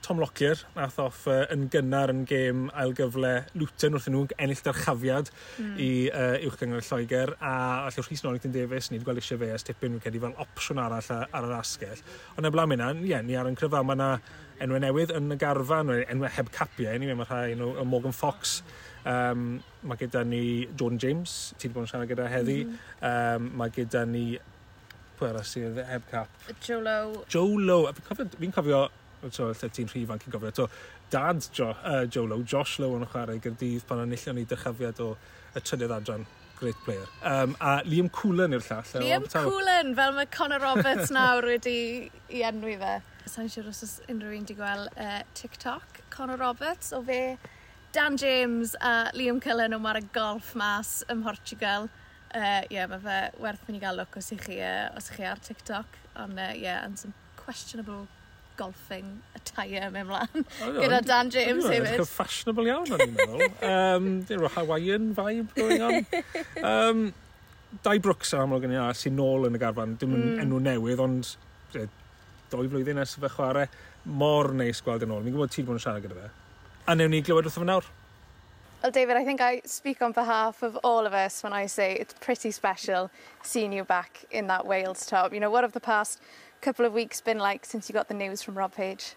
Tom 0.05 0.19
Lockyer 0.21 0.59
nath 0.75 0.97
off 1.03 1.25
uh, 1.27 1.43
yn 1.53 1.67
gynnar 1.73 2.11
yn 2.13 2.23
gêm 2.29 2.67
ailgyfle 2.71 3.31
Luton 3.59 3.97
wrth 3.97 4.07
nhw 4.11 4.23
ennill 4.37 4.63
darchafiad 4.65 5.31
mm. 5.33 5.75
i 5.83 5.89
uh, 6.09 6.47
uwch 6.47 6.57
gyngor 6.61 6.85
Lloegr 6.87 7.33
a 7.37 7.53
allai 7.87 8.03
Rhys 8.05 8.23
Norrington 8.25 8.55
Davies 8.55 8.89
ni 8.91 8.97
wedi 8.97 9.07
gweld 9.09 9.21
eisiau 9.21 9.41
fe 9.41 9.51
as 9.55 9.67
tipyn 9.67 9.97
yn 9.97 10.03
cedi 10.03 10.21
fel 10.23 10.35
opsiwn 10.43 10.81
arall 10.83 11.13
ar 11.17 11.47
yr 11.49 11.55
asgell 11.59 12.03
ond 12.37 12.49
eblaen 12.49 12.73
mynd 12.73 12.85
ie, 13.05 13.13
yeah, 13.13 13.23
ni 13.25 13.37
ar 13.39 13.49
yn 13.49 13.57
cryfa 13.59 13.83
mae 13.83 13.97
yna 13.99 14.11
enwau 14.63 14.81
newydd 14.81 15.15
yn 15.17 15.33
y 15.33 15.39
garfan 15.41 15.93
enwau 15.99 16.29
heb 16.33 16.51
capiau 16.55 16.93
anyway, 16.95 17.17
mae 17.17 17.29
rhai 17.29 17.55
enw 17.55 17.73
y 17.81 17.87
Morgan 17.87 18.15
Fox 18.15 18.61
um, 19.05 19.57
mae 19.87 19.99
gyda 19.99 20.23
ni 20.27 20.43
Jordan 20.73 21.01
James 21.01 21.37
ti 21.57 21.67
wedi 21.67 21.75
bod 21.75 21.87
yn 21.87 21.91
siarad 21.91 22.11
gyda 22.11 22.29
heddi 22.31 22.61
mm. 22.65 22.77
um, 23.09 23.49
mae 23.61 23.73
gyda 23.75 24.05
ni 24.09 24.29
pwy 25.17 25.31
arall 25.31 25.45
sydd 25.49 25.79
heb 25.89 26.05
cap? 26.11 26.29
Joe 26.61 26.77
Lowe. 26.85 27.23
Joe 27.31 27.57
Lowe. 27.57 27.93
Fi'n 27.97 28.05
cofio, 28.05 28.27
fi 28.37 28.49
cofio 28.53 28.81
so, 29.29 29.51
lle 29.51 29.69
ti'n 29.73 29.91
rhif 29.91 30.07
fanc 30.11 30.27
yn 30.27 30.35
gofio. 30.35 30.53
So, 30.55 30.67
dad 31.13 31.45
jo, 31.55 31.71
uh, 31.83 32.05
Joe 32.05 32.27
Lowe, 32.27 32.43
Josh 32.43 32.79
Lowe 32.83 32.99
yn 32.99 33.07
chwarae 33.11 33.39
Gyrdydd 33.43 33.85
pan 33.89 34.03
anillon 34.03 34.39
ni 34.39 34.45
dychafiad 34.49 35.01
o 35.03 35.13
y 35.57 35.63
trydydd 35.63 35.95
adran 35.95 36.27
great 36.57 36.75
player. 36.85 37.05
Um, 37.23 37.55
a 37.61 37.81
Liam 37.85 38.09
Coolen 38.11 38.55
yw'r 38.57 38.65
llall. 38.65 38.89
E, 38.97 39.03
Liam 39.05 39.27
Coolen, 39.29 39.93
fel 39.97 40.15
mae 40.17 40.29
Conor 40.33 40.63
Roberts 40.63 41.11
nawr 41.17 41.45
wedi 41.51 41.77
i 42.33 42.41
enwi 42.47 42.77
fe. 42.81 42.97
Sa'n 43.27 43.51
siŵr 43.51 43.69
os 43.69 43.83
unrhyw 44.07 44.33
un 44.39 44.47
wedi 44.47 44.57
gweld 44.57 44.89
uh, 44.97 45.21
TikTok, 45.37 46.01
Conor 46.13 46.41
Roberts, 46.41 46.93
o 46.95 47.03
fe 47.05 47.37
Dan 47.95 48.17
James 48.17 48.75
a 48.81 49.11
Liam 49.15 49.39
Cullen 49.41 49.73
o 49.73 49.79
mar 49.79 49.97
y 49.97 50.03
golf 50.13 50.53
mas 50.59 50.99
ym 51.11 51.23
Mhortugal. 51.23 51.87
Ie, 52.35 52.41
uh, 52.41 52.65
yeah, 52.73 52.89
mae 52.91 52.99
fe 53.01 53.19
werth 53.41 53.63
mynd 53.67 53.79
i 53.79 53.81
gael 53.85 54.01
look 54.01 54.17
os 54.19 54.33
ych 54.35 54.43
chi, 54.49 54.59
uh, 54.59 54.89
os 54.97 55.07
ych 55.11 55.21
chi 55.21 55.29
ar 55.29 55.41
TikTok. 55.41 55.97
Ond 56.19 56.37
ie, 56.37 56.49
uh, 56.49 56.61
yeah, 56.65 56.83
and 56.85 56.99
some 56.99 57.13
questionable 57.39 58.05
golfing 58.57 59.13
attire 59.37 59.89
mewn 59.93 60.09
mlaen 60.09 60.43
oh, 60.43 60.71
gyda 60.79 60.99
Dan 61.05 61.29
oh, 61.29 61.35
James 61.35 61.67
hefyd. 61.67 61.93
Edrych 61.93 62.11
fashionable 62.11 62.67
iawn 62.69 62.91
o'n 62.95 63.05
i'n 63.05 63.15
meddwl. 63.17 63.45
um, 63.69 64.09
Dyn 64.27 64.41
nhw'n 64.41 64.53
Hawaiian 64.55 65.09
vibe 65.17 65.47
going 65.57 65.85
on. 65.87 65.99
Um, 66.63 67.03
Dau 67.83 67.99
Brooks 68.03 68.33
yn 68.33 68.45
amlwg 68.45 68.65
yn 68.67 68.77
iawn 68.77 68.97
sy'n 68.97 69.15
nôl 69.17 69.47
yn 69.49 69.57
y 69.57 69.61
garfan. 69.61 69.97
Dim 70.01 70.15
mm. 70.15 70.41
enw 70.45 70.61
newydd, 70.69 71.03
ond 71.03 71.33
e, 71.75 71.85
dwy 72.53 72.71
flwyddyn 72.71 72.99
nes 73.01 73.17
fe 73.19 73.31
chwarae. 73.35 73.67
Mor 74.07 74.53
neis 74.55 74.81
gweld 74.83 75.03
yn 75.05 75.13
ôl. 75.13 75.23
Mi'n 75.23 75.35
gwybod 75.35 75.53
ti'n 75.53 75.67
bod 75.67 75.79
yn 75.79 75.83
siarad 75.83 76.05
gyda 76.05 76.19
fe. 76.21 76.33
A 76.87 76.95
newn 76.95 77.11
ni 77.11 77.21
glywed 77.21 77.49
wrtho 77.49 77.63
fe 77.63 77.67
nawr. 77.67 77.89
Well, 78.81 78.91
David, 78.91 79.17
I 79.17 79.25
think 79.25 79.41
I 79.41 79.61
speak 79.65 80.03
on 80.03 80.11
behalf 80.11 80.61
of 80.61 80.77
all 80.83 81.07
of 81.07 81.13
us 81.13 81.41
when 81.41 81.51
I 81.51 81.65
say 81.65 81.95
it's 81.95 82.13
pretty 82.21 82.51
special 82.51 83.09
seeing 83.41 83.73
you 83.73 83.83
back 83.83 84.23
in 84.29 84.45
that 84.47 84.67
Wales 84.67 85.05
top. 85.05 85.33
You 85.33 85.39
know, 85.39 85.49
what 85.49 85.63
of 85.63 85.71
the 85.73 85.79
past 85.79 86.21
couple 86.61 86.85
of 86.85 86.93
weeks 86.93 87.21
been 87.21 87.39
like 87.39 87.65
since 87.65 87.89
you 87.89 87.93
got 87.93 88.07
the 88.07 88.13
news 88.13 88.41
from 88.41 88.57
Rob 88.57 88.73
Page? 88.73 89.15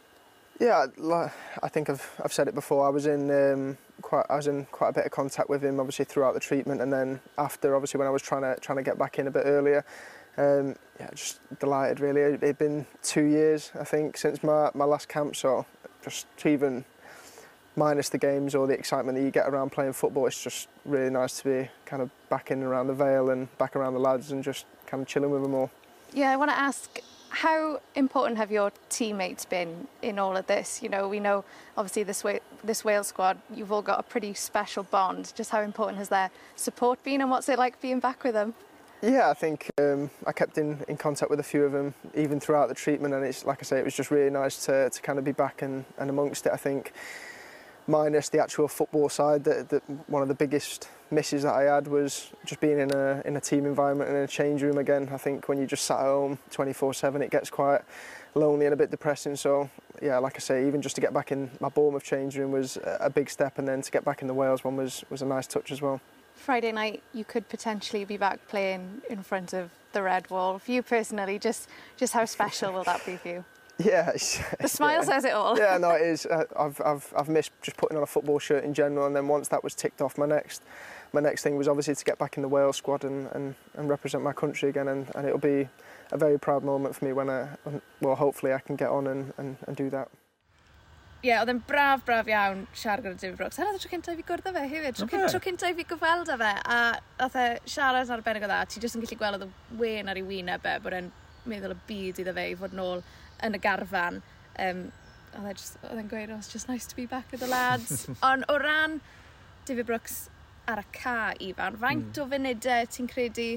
Yeah, 0.61 0.87
I 1.63 1.69
think 1.69 1.89
I've, 1.89 2.09
I've 2.23 2.33
said 2.33 2.47
it 2.47 2.55
before. 2.55 2.87
I 2.87 2.91
was 2.91 3.07
in 3.07 3.31
um, 3.31 3.79
quite 4.03 4.27
I 4.29 4.37
was 4.37 4.47
in 4.47 4.67
quite 4.67 4.91
a 4.91 4.93
bit 4.93 5.07
of 5.07 5.11
contact 5.11 5.49
with 5.49 5.65
him, 5.65 5.81
obviously 5.81 6.05
throughout 6.05 6.35
the 6.35 6.41
treatment, 6.41 6.83
and 6.83 6.93
then 6.93 7.21
after, 7.39 7.75
obviously 7.75 7.99
when 7.99 8.07
I 8.07 8.11
was 8.11 8.23
trying 8.23 8.43
to 8.43 8.61
trying 8.61 8.77
to 8.77 8.83
get 8.83 8.99
back 8.99 9.19
in 9.19 9.27
a 9.27 9.31
bit 9.31 9.45
earlier. 9.47 9.85
Um, 10.37 10.77
yeah, 10.99 11.11
just 11.15 11.41
delighted 11.59 12.01
really. 12.01 12.21
It 12.21 12.43
had 12.43 12.59
been 12.59 12.87
two 13.03 13.25
years, 13.25 13.73
I 13.79 13.85
think, 13.85 14.17
since 14.17 14.43
my, 14.43 14.71
my 14.75 14.85
last 14.85 15.09
camp, 15.09 15.35
so 15.35 15.67
just 16.03 16.27
even 16.45 16.85
minus 17.77 18.09
the 18.09 18.19
games 18.19 18.55
or 18.55 18.67
the 18.67 18.75
excitement 18.75 19.17
that 19.17 19.25
you 19.25 19.31
get 19.31 19.49
around 19.49 19.71
playing 19.71 19.93
football, 19.93 20.27
it's 20.27 20.43
just 20.43 20.69
really 20.85 21.11
nice 21.11 21.41
to 21.41 21.45
be 21.45 21.71
kind 21.85 22.03
of 22.03 22.11
back 22.29 22.51
in 22.51 22.59
and 22.59 22.67
around 22.67 22.87
the 22.87 22.95
Vale 22.95 23.31
and 23.31 23.57
back 23.59 23.77
around 23.77 23.95
the 23.95 24.01
lads 24.01 24.31
and 24.33 24.45
just 24.45 24.67
kind 24.87 25.03
of 25.03 25.09
chilling 25.09 25.31
with 25.31 25.43
them 25.43 25.55
all. 25.55 25.71
Yeah, 26.13 26.31
I 26.31 26.37
want 26.37 26.51
to 26.51 26.59
ask 26.59 27.01
how 27.31 27.81
important 27.95 28.37
have 28.37 28.51
your 28.51 28.73
teammates 28.89 29.45
been 29.45 29.87
in 30.03 30.19
all 30.19 30.37
of 30.37 30.47
this? 30.47 30.83
You 30.83 30.89
know, 30.89 31.09
we 31.09 31.21
know 31.21 31.45
obviously 31.77 32.03
this 32.03 32.23
way, 32.23 32.41
this 32.63 32.85
Wales 32.85 33.07
squad, 33.07 33.39
you've 33.55 33.73
all 33.73 33.83
got 33.83 33.99
a 34.01 34.03
pretty 34.03 34.35
special 34.35 34.83
bond. 34.83 35.33
Just 35.35 35.51
how 35.51 35.61
important 35.63 35.99
has 35.99 36.09
their 36.09 36.31
support 36.57 37.03
been, 37.03 37.21
and 37.21 37.31
what's 37.31 37.49
it 37.49 37.59
like 37.59 37.81
being 37.81 38.01
back 38.01 38.25
with 38.25 38.35
them? 38.35 38.55
Yeah, 39.03 39.31
I 39.31 39.35
think 39.35 39.71
um, 39.79 40.11
I 40.27 40.33
kept 40.33 40.59
in, 40.59 40.85
in 40.87 40.97
contact 40.99 41.31
with 41.31 41.41
a 41.41 41.45
few 41.45 41.65
of 41.65 41.73
them 41.73 41.95
even 42.15 42.39
throughout 42.39 42.69
the 42.69 42.75
treatment, 42.75 43.15
and 43.15 43.25
it's 43.25 43.47
like 43.47 43.59
I 43.61 43.65
say, 43.65 43.79
it 43.79 43.85
was 43.85 43.95
just 43.95 44.11
really 44.11 44.31
nice 44.31 44.67
to, 44.67 44.91
to 44.91 45.03
kind 45.03 45.19
of 45.19 45.25
be 45.25 45.33
back 45.33 45.63
and, 45.63 45.85
and 45.99 46.11
amongst 46.11 46.47
it. 46.47 46.53
I 46.53 46.59
think 46.59 46.93
minus 47.91 48.29
the 48.29 48.39
actual 48.39 48.69
football 48.69 49.09
side, 49.09 49.45
that, 49.45 49.83
one 50.07 50.23
of 50.23 50.29
the 50.29 50.35
biggest 50.35 50.89
misses 51.11 51.43
that 51.43 51.55
I 51.55 51.63
had 51.63 51.89
was 51.89 52.31
just 52.47 52.61
being 52.61 52.79
in 52.79 52.95
a 52.95 53.21
in 53.25 53.37
a 53.37 53.41
team 53.41 53.67
environment 53.67 54.09
and 54.09 54.19
in 54.19 54.25
a 54.25 54.29
change 54.29 54.63
room 54.63 54.79
again. 54.79 55.09
I 55.13 55.17
think 55.17 55.49
when 55.49 55.59
you 55.59 55.67
just 55.67 55.85
sat 55.85 55.99
at 55.99 56.07
home 56.07 56.39
24/7, 56.51 57.21
it 57.21 57.31
gets 57.31 57.51
quite 57.51 57.83
lonely 58.35 58.67
and 58.67 58.73
a 58.73 58.77
bit 58.77 58.91
depressing. 58.91 59.37
So 59.37 59.69
yeah, 60.01 60.19
like 60.19 60.37
I 60.37 60.39
say, 60.39 60.67
even 60.69 60.81
just 60.81 60.95
to 60.95 61.01
get 61.01 61.13
back 61.13 61.33
in 61.33 61.51
my 61.61 61.69
Bournemouth 61.69 62.05
change 62.05 62.39
room 62.39 62.53
was 62.53 62.79
a 62.85 63.11
big 63.11 63.29
step, 63.29 63.59
and 63.59 63.67
then 63.67 63.83
to 63.83 63.91
get 63.91 64.05
back 64.05 64.23
in 64.23 64.29
the 64.29 64.35
Wales 64.35 64.65
one 64.65 64.77
was 64.77 65.05
was 65.11 65.23
a 65.23 65.27
nice 65.27 65.47
touch 65.47 65.73
as 65.73 65.83
well. 65.83 66.01
Friday 66.35 66.73
night, 66.73 67.03
you 67.13 67.25
could 67.25 67.49
potentially 67.49 68.05
be 68.05 68.17
back 68.17 68.39
playing 68.49 69.03
in 69.11 69.23
front 69.23 69.53
of 69.53 69.71
the 69.93 70.03
Red 70.03 70.31
Wall. 70.31 70.59
For 70.59 70.71
you 70.71 70.83
personally, 70.83 71.39
just 71.39 71.69
just 71.97 72.13
how 72.13 72.25
special 72.25 72.73
will 72.73 72.85
that 72.85 73.05
be 73.05 73.17
for 73.17 73.29
you? 73.29 73.45
Yeah. 73.85 74.13
the 74.61 74.69
smile 74.69 74.99
yeah. 74.99 75.03
says 75.03 75.25
it 75.25 75.33
all. 75.33 75.59
yeah, 75.59 75.79
no, 75.79 75.91
it 75.97 76.03
is. 76.03 76.27
Uh, 76.27 76.45
I've, 76.57 76.81
I've, 76.85 77.13
I've 77.17 77.29
missed 77.29 77.53
just 77.63 77.77
putting 77.77 77.97
on 77.97 78.03
a 78.03 78.07
football 78.07 78.39
shirt 78.39 78.65
in 78.65 78.75
general, 78.75 79.07
and 79.07 79.17
then 79.17 79.29
once 79.29 79.49
that 79.49 79.65
was 79.65 79.75
ticked 79.75 80.01
off, 80.01 80.19
my 80.19 80.27
next 80.27 80.63
my 81.13 81.21
next 81.21 81.43
thing 81.43 81.57
was 81.57 81.67
obviously 81.67 81.95
to 81.95 82.05
get 82.05 82.19
back 82.19 82.37
in 82.37 82.43
the 82.43 82.49
Wales 82.49 82.77
squad 82.77 83.03
and, 83.03 83.27
and, 83.33 83.57
and 83.75 83.89
represent 83.89 84.23
my 84.23 84.33
country 84.33 84.69
again, 84.69 84.87
and, 84.87 85.11
and 85.17 85.27
it'll 85.27 85.39
be 85.39 85.69
a 86.13 86.17
very 86.17 86.39
proud 86.39 86.63
moment 86.63 86.95
for 86.95 87.05
me 87.05 87.13
when 87.13 87.29
I, 87.29 87.49
well, 88.01 88.15
hopefully 88.15 88.53
I 88.53 88.61
can 88.61 88.77
get 88.77 88.91
on 88.91 89.09
and, 89.09 89.33
and, 89.37 89.57
and 89.67 89.77
do 89.77 89.91
that. 89.91 90.09
Ie, 91.21 91.29
yeah, 91.29 91.43
oedd 91.43 91.51
e'n 91.53 91.59
braf, 91.69 92.01
braf 92.07 92.29
iawn 92.31 92.63
siarad 92.73 93.05
gyda 93.05 93.19
David 93.21 93.37
Brooks. 93.37 93.59
Hynny 93.61 93.75
oedd 93.75 93.77
y 93.77 93.83
tro 93.83 93.91
cyntaf 93.93 94.21
i 94.23 94.23
gwrdd 94.25 94.47
â 94.49 94.53
fe 94.55 94.63
hefyd. 94.71 94.95
Tro, 94.97 95.09
okay. 95.09 95.27
tro 95.29 95.41
cyntaf 95.45 95.75
i 95.75 95.77
fi 95.77 95.85
gyfweld 95.91 96.31
â 96.33 96.37
fe. 96.41 96.53
A 96.65 96.79
oedd 97.27 97.37
e 97.37 97.45
siarad 97.69 98.13
arbennig 98.15 98.47
o 98.47 98.49
dda. 98.49 98.63
E, 98.65 98.71
ti 98.73 98.81
jyst 98.81 98.97
yn 98.97 99.05
gallu 99.05 99.19
gweld 99.21 99.37
oedd 99.37 99.51
y 99.51 99.81
wen 99.83 100.09
ar 100.09 100.17
ei 100.17 100.25
wyneb 100.25 100.65
e 100.65 100.73
bod 100.81 100.97
e'n 100.97 101.11
meddwl 101.51 101.75
y 101.75 101.79
byd 101.91 102.23
iddo 102.23 102.35
fe 102.39 102.47
i 102.49 102.57
fod 102.63 102.79
nôl 102.79 103.05
yn 103.47 103.57
y 103.57 103.63
garfan, 103.63 104.21
um, 104.67 104.85
oedd 105.41 105.95
e'n 105.95 106.11
gweud, 106.11 106.35
oh, 106.35 106.39
it's 106.39 106.53
just 106.53 106.69
nice 106.69 106.87
to 106.87 106.97
be 106.97 107.07
back 107.07 107.31
with 107.31 107.41
the 107.41 107.51
lads. 107.51 108.09
Ond 108.31 108.47
o 108.49 108.59
ran 108.59 109.01
David 109.67 109.87
Brooks 109.87 110.29
ar 110.71 110.83
y 110.83 110.87
ca, 110.95 111.33
Ifan, 111.41 111.79
faint 111.81 112.11
mm. 112.11 112.23
o 112.23 112.29
funudau 112.31 112.85
e 112.85 112.91
ti'n 112.91 113.11
credu 113.11 113.51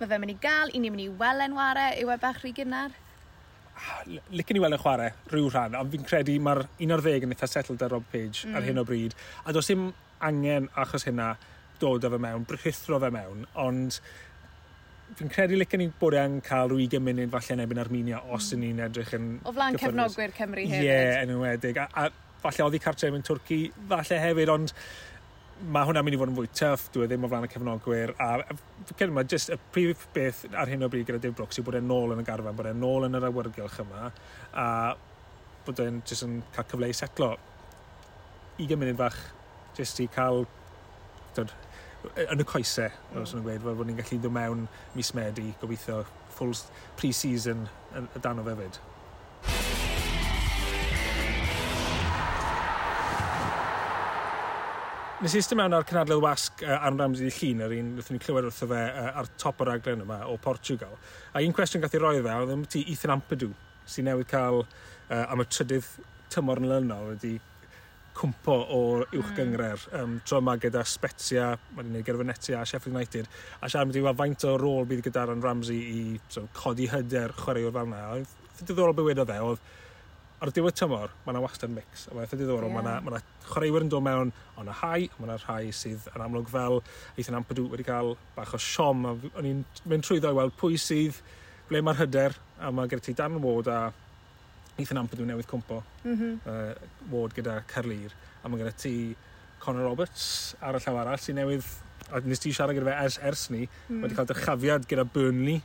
mae 0.00 0.08
fe'n 0.08 0.22
mynd 0.22 0.32
i 0.32 0.38
gael, 0.40 0.72
i 0.72 0.80
ni'n 0.80 0.94
mynd 0.94 1.04
i 1.04 1.08
welen 1.20 1.56
ware, 1.58 1.90
yw 2.00 2.12
e 2.14 2.18
bach 2.20 2.40
rhy 2.40 2.52
gynnar? 2.56 2.94
Ah, 3.80 4.00
licen 4.32 4.58
i 4.58 4.62
weld 4.62 4.76
yn 4.76 4.82
chwarae 4.82 5.12
rhyw 5.32 5.50
rhan, 5.52 5.76
ond 5.78 5.92
fi'n 5.92 6.06
credu 6.08 6.36
mae'r 6.42 6.64
11 6.78 7.26
yn 7.26 7.34
eitha 7.36 7.48
settled 7.48 7.84
ar 7.84 7.94
Rob 7.96 8.08
Page 8.12 8.46
mm. 8.48 8.56
ar 8.56 8.66
hyn 8.66 8.80
o 8.80 8.84
hmm. 8.84 8.88
bryd. 8.88 9.16
A 9.44 9.54
does 9.56 9.68
dim 9.70 9.90
angen 10.24 10.68
achos 10.80 11.06
hynna 11.08 11.34
dod 11.80 12.04
o 12.04 12.10
fe 12.12 12.20
mewn, 12.20 12.44
brychithro 12.48 13.00
fe 13.00 13.12
mewn, 13.12 13.46
ond 13.60 14.00
fi'n 15.18 15.30
credu 15.32 15.58
licen 15.58 15.82
ni 15.82 15.90
bod 16.00 16.16
e'n 16.18 16.40
cael 16.44 16.70
rwy 16.72 16.86
ugen 16.88 17.04
munud 17.06 17.30
falle 17.32 17.56
yn 17.56 17.64
ebyn 17.66 17.82
Armenia 17.82 18.22
os 18.30 18.52
mm. 18.54 18.64
ni'n 18.64 18.82
edrych 18.86 19.14
yn... 19.18 19.30
O 19.44 19.54
flaen 19.56 19.78
cefnogwyr 19.80 20.34
Cymru 20.36 20.64
hefyd. 20.64 20.82
Ie, 20.82 20.88
yeah, 20.88 21.22
yn 21.24 21.34
ymwedig. 21.36 21.80
A, 21.82 21.86
a 22.06 22.42
falle 22.42 22.64
oedd 22.64 22.70
oddi 22.70 22.82
cartref 22.82 23.16
yn 23.16 23.24
Twrci 23.26 23.60
falle 23.90 24.20
hefyd, 24.24 24.52
ond 24.54 24.74
mae 25.60 25.84
hwnna'n 25.84 26.06
mynd 26.06 26.16
i 26.16 26.20
fod 26.20 26.30
yn 26.32 26.36
fwy 26.38 26.48
tuff, 26.56 26.86
dwi 26.94 27.04
e 27.04 27.10
ddim 27.10 27.26
o 27.26 27.28
flaen 27.28 27.44
y 27.44 27.50
cefnogwyr, 27.52 28.14
a 28.16 28.30
cyn 28.96 29.12
mae 29.12 29.28
jyst 29.28 29.52
y 29.52 29.58
prif 29.74 30.06
beth 30.14 30.46
ar 30.56 30.70
hyn 30.70 30.86
o 30.86 30.88
bryd 30.92 31.04
gyda 31.08 31.20
Dave 31.20 31.36
Brooks 31.36 31.60
yw 31.60 31.66
bod 31.66 31.76
e'n 31.76 31.88
nôl 31.90 32.14
yn 32.14 32.22
y 32.22 32.24
garfan, 32.24 32.56
bod 32.56 32.70
e'n 32.70 32.80
nôl 32.80 33.04
yn 33.08 33.18
yr 33.18 33.26
awyrgylch 33.28 33.82
yma, 33.84 34.08
a 34.56 34.66
bod 35.66 35.82
e'n 35.84 36.00
jyst 36.08 36.24
yn 36.24 36.38
cael 36.54 36.68
cyfle 36.70 36.88
i 36.88 36.96
setlo 36.96 37.34
20 38.56 38.80
munud 38.80 39.00
fach, 39.02 39.18
jyst 39.76 40.00
i 40.00 40.08
cael 40.14 40.46
dod, 41.36 41.52
yn 42.30 42.40
y 42.40 42.46
coesau, 42.48 42.88
mm. 43.10 43.20
os 43.22 43.34
yna'n 43.34 43.44
gweud, 43.44 43.64
fel 43.64 43.76
bod 43.78 43.90
ni'n 43.90 43.98
gallu 44.00 44.20
ddod 44.20 44.36
mewn 44.36 44.64
mis 44.96 45.12
Medi, 45.16 45.50
gobeithio 45.60 46.02
full 46.36 46.56
pre-season 46.96 47.66
y 47.98 48.22
dan 48.24 48.40
o 48.40 48.46
fefyd. 48.46 48.80
Nes 55.20 55.34
i 55.36 55.40
ystod 55.42 55.58
mewn 55.60 55.76
ar 55.76 55.84
cynadledd 55.84 56.22
wasg 56.24 56.62
uh, 56.64 56.78
am 56.88 56.96
Ramsey 56.96 57.28
Llun, 57.28 57.58
yr 57.66 57.74
un 57.76 57.88
wrthyn 57.98 58.16
ni 58.16 58.22
clywed 58.24 58.46
wrtho 58.48 58.70
fe 58.70 58.84
uh, 58.88 59.10
ar 59.20 59.26
top 59.42 59.60
o'r 59.60 59.74
aglen 59.74 60.00
yma 60.06 60.22
o 60.24 60.38
Portugal. 60.40 60.94
A 61.36 61.42
un 61.44 61.52
cwestiwn 61.52 61.84
gath 61.84 61.96
i 61.98 62.00
roi 62.00 62.14
fe, 62.24 62.36
oedd 62.40 62.54
e 62.54 62.56
ti 62.72 62.86
Ethan 62.88 63.18
Ampadu, 63.18 63.50
sy'n 63.84 64.08
newydd 64.08 64.30
cael 64.30 64.62
uh, 64.62 65.26
am 65.26 65.44
y 65.44 65.46
trydydd 65.52 65.90
tymor 66.32 66.62
yn 66.62 66.70
lynol, 66.70 67.10
wedi 67.12 67.34
cwmpo 68.18 68.56
o'r 68.76 69.04
uwchgyngre'r 69.16 69.84
hmm. 69.86 70.00
um, 70.00 70.16
tro 70.26 70.40
yma 70.42 70.56
gyda 70.60 70.82
Spezia, 70.88 71.50
mae'n 71.76 71.90
gwneud 71.90 72.06
gyda 72.06 72.22
Venetia 72.22 72.60
a 72.60 72.66
Sheffield 72.68 72.96
United 72.96 73.28
a 73.60 73.68
siarad 73.68 73.90
mynd 73.90 74.00
i 74.00 74.04
weld 74.04 74.20
faint 74.20 74.46
o 74.48 74.56
rôl 74.60 74.88
bydd 74.90 75.04
gyda 75.06 75.24
Aaron 75.24 75.44
Ramsey 75.44 75.80
i 75.80 76.02
so, 76.28 76.46
codi 76.56 76.88
hyder 76.90 77.34
chwaraewr 77.38 77.76
fel 77.76 77.90
yna 77.90 78.06
oedd 78.16 78.34
diddorol 78.60 78.96
bywyd 78.96 79.22
o 79.22 79.28
dde 79.28 79.38
oedd 79.44 79.68
ar 80.40 80.52
diwedd 80.56 80.76
tymor 80.76 81.10
mae 81.24 81.34
yna 81.34 81.42
wastad 81.44 81.72
mix 81.72 82.06
a 82.08 82.14
mae'n 82.16 82.30
diddorol 82.32 82.70
yeah. 82.70 83.00
mae 83.00 83.12
yna 83.12 83.20
chwaraewyr 83.50 83.84
yn 83.84 83.92
dod 83.92 84.04
mewn 84.06 84.32
o'n 84.60 84.70
y 84.72 84.76
rhai 84.78 85.08
mae 85.18 85.26
yna 85.28 85.36
rhai 85.42 85.72
sydd 85.76 86.06
yn 86.14 86.24
amlwg 86.24 86.48
fel 86.52 86.80
Ethan 87.20 87.36
Ampadw 87.40 87.66
wedi 87.72 87.84
cael 87.84 88.14
bach 88.36 88.54
o 88.56 88.60
siom 88.64 89.04
o'n 89.10 89.50
i'n 89.50 89.64
mynd 89.92 90.06
trwy 90.06 90.20
ddo 90.20 90.32
i 90.32 90.38
weld 90.40 90.56
pwy 90.60 90.80
sydd 90.80 91.20
ble 91.68 91.82
mae'r 91.84 92.00
hyder 92.04 92.38
a 92.60 92.72
mae 92.72 92.88
gyda 92.88 93.04
ti 93.04 93.16
Dan 93.18 93.36
Ward 93.44 93.68
a 93.68 93.80
Ethan 94.82 95.00
Ampadw 95.02 95.26
newydd 95.28 95.48
cwmpo 95.50 95.82
mm 96.04 96.14
-hmm. 96.14 96.38
uh, 96.46 97.12
ward 97.12 97.36
gyda 97.36 97.60
Carlir 97.70 98.14
a 98.42 98.48
mae 98.48 98.62
gyda 98.62 98.72
ti 98.76 98.94
Conor 99.60 99.88
Roberts 99.88 100.56
ar 100.60 100.78
y 100.78 100.82
llaw 100.84 101.02
arall 101.02 101.20
sy'n 101.20 101.40
newydd 101.40 101.66
a 102.10 102.20
nes 102.24 102.42
ti 102.42 102.52
siarad 102.52 102.76
gyda 102.76 102.90
fe 102.90 102.96
ers, 103.04 103.18
ers 103.30 103.50
ni 103.50 103.66
mm. 103.66 104.02
wedi 104.02 104.16
cael 104.18 104.30
dychafiad 104.30 104.88
gyda 104.90 105.04
Burnley 105.04 105.60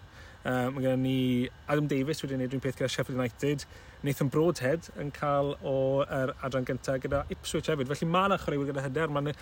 uh, 0.45 0.69
mae 0.71 0.83
gyda 0.83 0.95
ni 0.99 1.49
Adam 1.67 1.87
Davis 1.87 2.23
wedi 2.23 2.35
gwneud 2.35 2.51
rhywun 2.51 2.65
peth 2.65 2.79
gyda 2.79 2.91
Sheffield 2.91 3.19
United 3.19 3.65
Nathan 4.05 4.29
Broadhead 4.29 4.91
yn 5.01 5.09
cael 5.15 5.55
o'r 5.65 6.05
er 6.19 6.35
adran 6.45 6.67
gyntaf 6.67 7.01
gyda 7.05 7.23
Ipswich 7.33 7.71
hefyd 7.71 7.89
felly 7.91 8.11
mae 8.11 8.29
yna 8.29 8.39
chwaraewyr 8.43 8.71
gyda 8.71 8.85
hyder 8.85 9.13
mae'n 9.15 9.33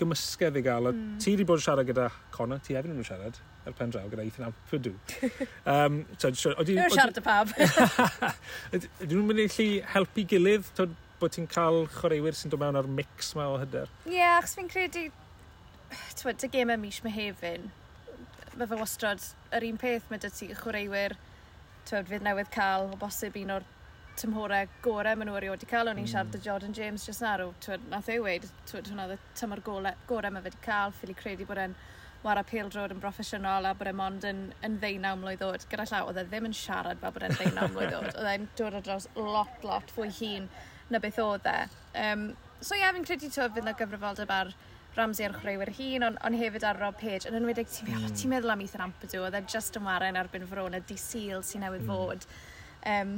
gymysgedd 0.00 0.58
i 0.58 0.62
gael. 0.64 0.90
Mm. 0.90 1.16
Ti 1.22 1.34
wedi 1.34 1.46
bod 1.48 1.60
yn 1.60 1.66
siarad 1.66 1.88
gyda 1.88 2.08
Connor, 2.34 2.62
ti 2.64 2.76
hefyd 2.76 2.94
yn 2.94 3.06
siarad, 3.06 3.38
ar 3.64 3.76
pen 3.78 3.94
draw, 3.94 4.06
gyda 4.12 4.26
Ethan 4.26 4.48
Amperdw. 4.48 4.94
um, 5.70 6.00
so, 6.20 6.32
so, 6.32 6.54
odi, 6.60 6.76
siarad 6.94 7.20
y 7.20 7.24
pab. 7.24 7.52
Ydyn 8.74 9.14
nhw'n 9.14 9.28
mynd 9.30 9.44
i 9.44 9.48
chi 9.52 9.68
helpu 9.94 10.26
gilydd? 10.34 10.70
Tod, 10.78 10.96
bod 11.20 11.34
ti'n 11.36 11.46
cael 11.50 11.84
chwaraewyr 11.94 12.36
sy'n 12.36 12.52
dod 12.52 12.62
mewn 12.62 12.80
ar 12.80 12.90
mix 12.90 13.32
yma 13.36 13.50
o 13.52 13.60
hyder? 13.62 13.92
Ie, 14.08 14.18
yeah, 14.18 14.38
achos 14.40 14.58
fi'n 14.58 14.70
credu... 14.72 15.08
Twyd, 16.18 16.42
y 16.42 16.50
gem 16.50 16.72
y 16.74 16.76
mis 16.80 16.98
mehefin, 17.04 17.68
mae 18.58 18.66
fy 18.66 18.78
wastrod 18.80 19.22
yr 19.54 19.66
un 19.68 19.78
peth 19.78 20.08
mae 20.10 20.18
dy 20.22 20.30
ti 20.34 20.48
chwaraewyr 20.56 21.14
twyd, 21.86 22.08
fydd 22.08 22.24
newydd 22.24 22.50
cael 22.54 22.88
o 22.90 22.98
bosib 22.98 23.36
un 23.38 23.52
o'r 23.56 23.66
tymhorau 24.20 24.68
gorau 24.84 25.16
maen 25.18 25.28
nhw 25.30 25.36
erioed 25.40 25.58
wedi 25.58 25.70
cael. 25.70 25.90
O'n 25.90 25.98
i'n 25.98 26.06
mm. 26.06 26.12
siarad 26.12 26.38
â 26.38 26.42
Jordan 26.44 26.76
James 26.76 27.06
jyst 27.08 27.24
just 27.24 27.66
twyd, 27.66 27.88
Nath 27.90 28.10
ei 28.12 28.22
weid, 28.22 28.46
hwnna 28.70 29.08
oedd 29.08 29.16
y 29.16 29.18
tymor 29.40 29.62
gorau 29.64 30.32
mae 30.34 30.44
wedi 30.44 30.60
cael. 30.64 30.94
Ffili 30.94 31.16
credu 31.18 31.46
bod 31.48 31.60
e'n 31.64 31.76
wara 32.24 32.44
peldrod 32.48 32.92
yn 32.94 33.00
broffesiynol 33.02 33.68
a 33.68 33.74
bod 33.76 33.90
e'n 33.90 33.98
mond 33.98 34.24
yn, 34.28 34.44
yn 34.64 34.78
ddeunaw 34.80 35.18
mlwydd 35.20 35.44
oed. 35.44 35.66
Gyda 35.70 35.88
llaw, 35.90 36.08
oedd 36.08 36.22
e 36.22 36.24
ddim 36.28 36.48
yn 36.48 36.56
siarad 36.56 37.02
fel 37.02 37.12
bod 37.16 37.26
e'n 37.26 37.34
ddeunaw 37.36 37.68
mlwydd 37.72 37.98
oed. 37.98 38.14
Oedd 38.14 38.30
e'n 38.30 38.46
dod 38.60 38.78
o 38.78 38.84
dros 38.86 39.08
lot, 39.18 39.66
lot 39.66 39.92
fwy 39.96 40.08
hun 40.20 40.48
na 40.90 41.00
beth 41.04 41.20
oedd 41.20 41.50
e. 41.50 41.58
Um, 42.00 42.30
so 42.60 42.76
ie, 42.76 42.80
yeah, 42.80 42.94
fi'n 42.96 43.04
credu 43.08 43.28
to 43.34 43.50
fydd 43.52 43.68
na 43.68 43.76
gyfrifoldeb 43.76 44.32
ar 44.32 44.54
Ramsey 44.96 45.26
a'r 45.26 45.34
chreuwyr 45.36 45.72
hun, 45.74 46.06
ond 46.06 46.18
on 46.24 46.36
hefyd 46.38 46.64
ar 46.64 46.78
Rob 46.80 46.96
Page. 47.00 47.26
Yn 47.28 47.36
enwedig, 47.40 47.68
ti'n 47.68 47.90
meddwl, 47.90 48.08
mm. 48.08 48.18
ti'n 48.20 48.32
meddwl 48.32 48.54
am 48.54 48.64
Ethan 48.64 48.84
Ampadu, 48.86 49.20
oedd 49.24 49.36
e 49.36 49.44
just 49.50 49.76
yn 49.76 49.84
waren 49.88 50.18
erbyn 50.20 50.46
Verona, 50.48 50.80
di 50.80 50.96
syl 51.00 51.42
sy'n 51.44 51.66
newydd 51.66 51.84
mm. 51.84 51.90
fod. 51.90 52.26
Um, 52.88 53.16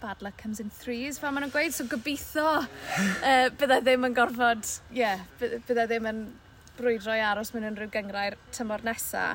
bad 0.00 0.22
luck 0.22 0.36
comes 0.36 0.60
in 0.60 0.70
threes, 0.70 1.18
fel 1.18 1.32
maen 1.32 1.46
nhw'n 1.46 1.54
gweud, 1.54 1.74
so 1.74 1.86
gobeithio 1.90 2.44
uh, 2.62 3.48
bydda 3.58 3.80
ddim 3.82 4.06
yn 4.08 4.14
gorfod, 4.16 4.66
ie, 4.92 5.00
yeah, 5.02 5.24
bydda 5.40 5.86
ddim 5.90 6.06
yn 6.10 6.20
brwydro 6.78 7.16
i 7.18 7.24
aros 7.26 7.50
mewn 7.54 7.66
unrhyw 7.72 7.90
gyngrau'r 7.94 8.38
tymor 8.54 8.84
nesa, 8.86 9.32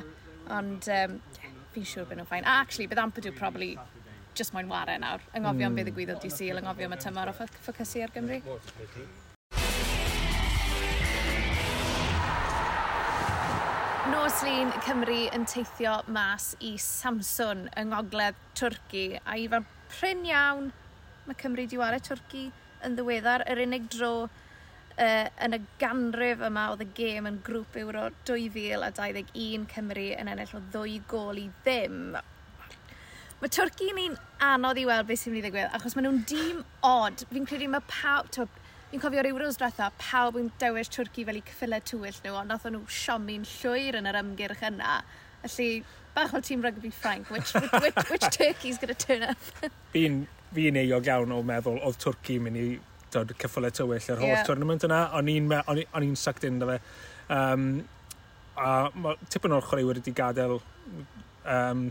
ond 0.54 0.88
um, 0.88 1.18
yeah, 1.40 1.58
fi'n 1.76 1.90
siŵr 1.90 2.08
byd 2.08 2.22
nhw'n 2.22 2.30
ffain. 2.30 2.48
A 2.48 2.62
actually, 2.62 2.88
bydd 2.92 3.04
Ampadw 3.04 3.36
probably 3.36 3.74
just 4.38 4.56
moyn 4.56 4.72
ware 4.72 4.96
nawr, 5.02 5.26
yngofio 5.36 5.70
mm. 5.70 5.76
beth 5.78 5.92
y 5.92 5.98
gwyddoedd 6.00 6.24
di 6.24 6.32
syl, 6.34 6.62
yngofio 6.62 6.88
am 6.90 6.96
y 6.96 7.02
tymor 7.04 7.34
o 7.34 7.36
ffocysu 7.42 8.08
ar 8.08 8.16
Gymru. 8.16 8.40
Nos 14.14 14.42
Lyn 14.46 14.72
Cymru 14.86 15.22
yn 15.36 15.46
teithio 15.50 16.00
mas 16.12 16.54
i 16.64 16.76
Samson 16.80 17.68
yng 17.80 17.92
Ngogledd 17.92 18.40
Twrci 18.56 19.08
a 19.20 19.38
i 19.40 19.48
fan 19.52 19.66
Rhyn 19.94 20.26
iawn, 20.26 20.72
mae 21.28 21.38
Cymru 21.40 21.66
di 21.70 21.78
wario 21.78 22.02
Twrci 22.02 22.48
yn 22.84 22.96
ddiweddar 22.98 23.44
yr 23.52 23.62
unig 23.64 23.86
dro 23.94 24.14
uh, 24.26 25.28
yn 25.46 25.58
y 25.58 25.60
ganrif 25.82 26.42
yma 26.48 26.70
oedd 26.74 26.84
y 26.86 26.88
gêm 26.98 27.30
yn 27.30 27.40
grŵp 27.46 27.78
Euro 27.84 28.08
2021 28.30 29.68
Cymru 29.74 30.08
yn 30.18 30.32
ennill 30.34 30.56
o 30.58 30.62
ddwy 30.74 30.98
gol 31.12 31.42
i 31.44 31.46
ddim. 31.66 32.16
Mae 33.44 33.52
Twrci'n 33.54 34.02
un 34.06 34.20
anodd 34.48 34.82
i 34.82 34.86
weld 34.90 35.10
beth 35.10 35.24
sy'n 35.24 35.34
mynd 35.36 35.44
i 35.44 35.48
ddigwydd, 35.48 35.74
achos 35.78 35.98
maen 35.98 36.08
nhw'n 36.08 36.22
dîm 36.32 36.62
od. 36.90 37.26
Fi'n 37.32 37.48
credu 37.50 37.70
mae 37.72 37.84
pawb, 37.90 38.30
fi'n 38.92 39.04
cofio'r 39.04 39.30
Euros 39.30 39.60
diwetha, 39.60 39.90
pawb 40.00 40.40
yn 40.40 40.48
dewis 40.62 40.92
Twrci 40.94 41.28
fel 41.28 41.42
i 41.42 41.44
cyffile 41.50 41.82
tywyll 41.84 42.22
nhw, 42.24 42.38
ond 42.40 42.54
nath 42.54 42.70
nhw 42.72 42.86
siomi'n 43.02 43.44
llwyr 43.58 44.00
yn 44.00 44.10
yr 44.10 44.22
ymgyrch 44.24 44.64
yna. 44.70 45.02
Felly, 45.44 45.84
bach 46.16 46.34
o 46.34 46.42
tîm 46.42 46.64
rugby 46.64 46.92
Frank, 46.92 47.30
which, 47.30 47.54
which, 47.54 48.10
which, 48.10 48.28
turkey's 48.38 48.78
going 48.78 48.94
to 48.94 49.00
turn 49.08 49.24
up? 49.24 49.38
fi'n 49.94 50.24
fi 50.54 50.70
euog 50.72 51.08
iawn 51.10 51.34
o 51.34 51.42
meddwl 51.46 51.80
oedd 51.82 52.00
Twrci 52.02 52.40
mynd 52.42 52.60
i 52.62 52.68
dod 53.14 53.34
cyffyle 53.42 53.72
tywyll 53.74 54.12
yr 54.14 54.22
holl 54.22 54.32
yeah. 54.34 54.46
tournament 54.48 54.86
yna, 54.88 55.04
o'n 55.18 55.30
i'n 55.30 56.18
sucked 56.18 56.46
in 56.48 56.60
da 56.62 56.74
fe. 56.74 56.80
Um, 57.34 57.68
a 58.58 59.16
tipyn 59.34 59.56
o'r 59.56 59.66
chwaraewyr 59.66 60.00
wedi 60.00 60.14
gadael 60.18 60.60
um, 61.50 61.88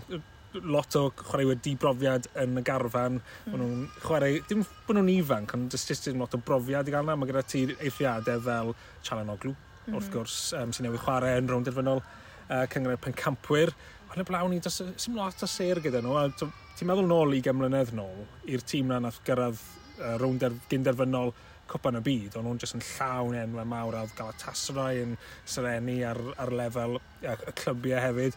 lot 0.60 0.96
o 0.98 1.04
chwaraewyr 1.16 1.60
dibrofiad 1.64 2.28
yn 2.42 2.58
y 2.60 2.64
garfan. 2.66 3.20
Mm. 3.46 3.54
nhw'n 3.56 3.84
chwarae, 4.02 4.40
dim 4.48 4.64
bod 4.86 4.98
nhw'n 4.98 5.12
ifanc, 5.16 5.54
ond 5.56 5.72
jyst 5.74 5.92
jyst 5.92 6.10
lot 6.18 6.36
o 6.36 6.40
brofiad 6.42 6.88
i 6.88 6.94
gael 6.94 7.06
yna. 7.06 7.16
Mae 7.18 7.30
gyda 7.30 7.44
ti 7.46 7.64
eithriadau 7.78 8.42
fel 8.46 8.74
Chalan 9.06 9.32
Oglw, 9.32 9.54
mm 9.54 9.86
-hmm. 9.86 9.96
wrth 9.98 10.12
gwrs, 10.14 10.36
um, 10.58 10.74
sy'n 10.74 10.88
newid 10.88 11.02
chwarae 11.02 11.38
yn 11.40 11.50
rownd 11.50 11.70
derfynol 11.70 12.02
uh, 12.02 12.64
cyngor 12.72 13.00
pencampwyr 13.06 13.74
yn 14.12 14.22
y 14.22 14.26
blawn 14.28 14.52
ni, 14.52 14.60
sy'n 14.62 15.16
lot 15.16 15.44
o 15.44 15.48
ser 15.48 15.80
gyda 15.84 16.02
nhw, 16.04 16.26
ti'n 16.36 16.88
meddwl 16.88 17.08
nôl 17.08 17.36
i 17.36 17.40
gymlynedd 17.44 17.94
nôl, 17.96 18.26
i'r 18.50 18.64
tîm 18.68 18.90
na 18.90 18.98
nath 19.00 19.22
gyrraedd 19.26 19.60
uh, 20.02 20.16
rown 20.20 20.38
gynderfynol 20.70 21.32
cwpan 21.70 21.96
y 21.96 22.02
byd, 22.04 22.36
ond 22.36 22.46
nhw'n 22.48 22.60
jyst 22.60 22.76
yn 22.76 22.84
llawn 22.84 23.38
enwau 23.38 23.68
mawr 23.68 23.96
a 23.96 24.02
Galatasaray 24.18 25.00
yn 25.06 25.14
Sereni 25.48 26.02
ar, 26.04 26.20
ar 26.42 26.52
lefel 26.52 26.98
y, 26.98 27.32
y 27.32 27.54
clybiau 27.62 28.02
hefyd. 28.04 28.36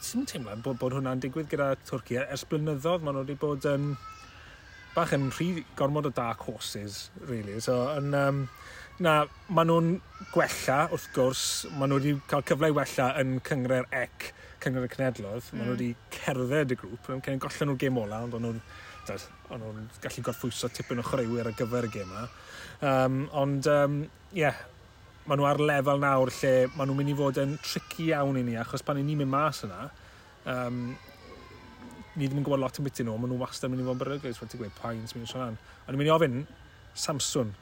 Ti'n 0.00 0.28
teimlo 0.30 0.54
bod, 0.64 0.78
bod 0.80 0.94
hwnna'n 0.96 1.22
digwydd 1.24 1.50
gyda 1.50 1.72
Twrci? 1.88 2.20
E-, 2.20 2.28
ers 2.30 2.46
blynyddoedd 2.48 3.02
maen 3.04 3.18
nhw 3.18 3.24
wedi 3.24 3.38
bod 3.40 3.66
yn 3.68 3.94
bach 4.94 5.14
yn 5.16 5.28
rhy 5.34 5.64
gormod 5.78 6.08
o 6.08 6.14
dark 6.14 6.46
horses, 6.46 7.08
really. 7.26 7.58
So, 7.64 7.80
yn, 7.96 8.14
um, 8.16 8.44
na, 9.02 9.24
maen 9.50 9.72
nhw'n 9.72 9.90
gwella, 10.34 10.84
wrth 10.94 11.10
gwrs, 11.16 11.44
maen 11.74 11.90
nhw 11.90 11.98
wedi 11.98 12.14
cael 12.30 12.46
cyfle 12.52 12.70
i 12.70 12.78
wella 12.78 13.10
yn 13.22 13.40
cyngre'r 13.46 13.90
ec 14.04 14.30
cyngor 14.62 14.86
y 14.86 14.90
Cenedloedd, 14.92 15.50
mm. 15.50 15.58
maen 15.58 15.68
nhw 15.68 15.74
hmm. 15.74 15.78
wedi 15.78 16.16
cerdded 16.16 16.74
y 16.74 16.78
grŵp, 16.80 17.10
yn 17.14 17.22
cael 17.24 17.42
gollen 17.42 17.70
nhw'r 17.70 17.80
gêm 17.84 18.00
ola, 18.00 18.22
ond 18.26 18.36
o'n 18.38 18.46
nhw'n 18.46 18.62
o'n 19.50 19.62
nhw'n 19.62 19.86
gallu 20.02 20.24
gorffwyso 20.26 20.68
tipyn 20.70 21.00
o 21.00 21.04
chwaraewyr 21.06 21.50
ar 21.50 21.56
gyfer 21.58 21.88
y 21.88 21.92
gêm 21.94 22.10
yna. 22.12 22.26
Um, 22.90 23.22
ond, 23.36 23.66
ie, 23.66 23.78
um, 23.84 23.96
yeah, 24.36 24.60
maen 25.26 25.40
nhw 25.40 25.48
ar 25.48 25.62
lefel 25.62 26.02
nawr 26.02 26.32
lle 26.36 26.52
maen 26.74 26.90
nhw'n 26.90 27.00
mynd 27.00 27.12
i 27.12 27.16
fod 27.18 27.40
yn 27.42 27.56
tricky 27.64 28.10
iawn 28.10 28.38
i 28.40 28.44
ni, 28.46 28.56
achos 28.60 28.84
pan 28.86 29.00
i 29.00 29.04
ni'n 29.06 29.20
mynd 29.20 29.32
mas 29.32 29.64
yna, 29.66 29.88
um, 30.54 30.84
ni 32.14 32.26
ddim 32.26 32.40
yn 32.40 32.46
gwybod 32.46 32.62
lot 32.62 32.80
yn 32.80 32.86
byty 32.86 33.06
nhw, 33.06 33.16
maen 33.20 33.32
nhw 33.32 33.40
wastad 33.40 33.68
yn 33.68 33.76
mynd 33.76 33.84
i 33.84 33.88
fod 33.88 33.98
yn 33.98 34.02
beryglus, 34.04 34.40
ti'n 34.42 34.62
gweud 34.62 34.76
pines, 34.78 35.16
mynd 35.16 35.28
i 35.28 35.32
sôn 35.32 35.56
Ond 35.86 35.96
i'n 35.96 36.00
mynd 36.00 36.10
i 36.10 36.14
ofyn, 36.14 36.38
Samson, 36.98 37.54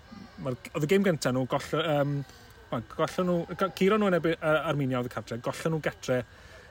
oedd 0.49 0.85
y 0.85 0.91
gêm 0.91 1.05
gyntaf 1.07 1.35
nhw, 1.35 1.47
gollon, 1.51 1.89
um, 1.95 2.85
gollon 2.97 3.31
nhw, 3.31 3.71
giro 3.79 3.99
nhw 4.01 4.11
yn 4.11 4.19
ebyn 4.19 4.47
Armenia 4.59 5.01
oedd 5.01 5.11
y 5.11 5.15
cartre, 5.15 5.41
gollon 5.45 5.77
nhw 5.77 5.83
getre 5.85 6.23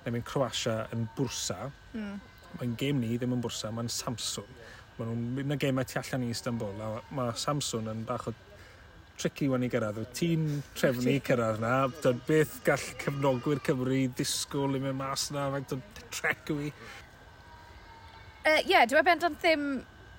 neu 0.07 0.15
mewn 0.15 0.25
Croatia 0.27 0.87
yn 0.95 1.05
Bwrsa. 1.17 1.67
Mm. 1.93 2.17
Mae'n 2.57 2.75
gêm 2.79 2.99
ni 3.03 3.17
ddim 3.17 3.35
yn 3.35 3.43
Bwrsa, 3.43 3.71
mae'n 3.75 3.91
Samsung. 3.91 4.49
Mae 4.97 5.05
nhw'n 5.05 5.25
mynd 5.35 5.55
y 5.57 5.59
gemau 5.61 5.87
tu 5.87 5.99
allan 5.99 6.25
i 6.25 6.31
Istanbul, 6.33 6.79
a 6.81 6.91
mae 7.15 7.33
Samsung 7.37 7.89
yn 7.91 8.05
bach 8.07 8.29
o 8.31 8.33
tricky 9.17 9.49
wan 9.51 9.65
i 9.65 9.69
gyrraedd. 9.73 9.99
Ti'n 10.15 10.47
trefnu 10.77 11.17
cyrraedd 11.27 11.59
na, 11.61 11.73
dod 12.03 12.23
beth 12.29 12.59
gall 12.65 12.87
cefnogwyr 13.03 13.61
Cymru 13.65 14.05
disgwyl 14.17 14.77
i 14.77 14.81
mewn 14.81 14.97
mas 14.97 15.27
na, 15.35 15.49
mae'n 15.53 15.67
dod 15.69 16.01
trec 16.13 16.53
i. 16.55 16.71
Ie, 18.47 18.53
uh, 18.53 18.61
yeah, 18.69 18.87
dwi'n 18.87 19.05
bendant 19.05 19.39
ddim 19.43 19.69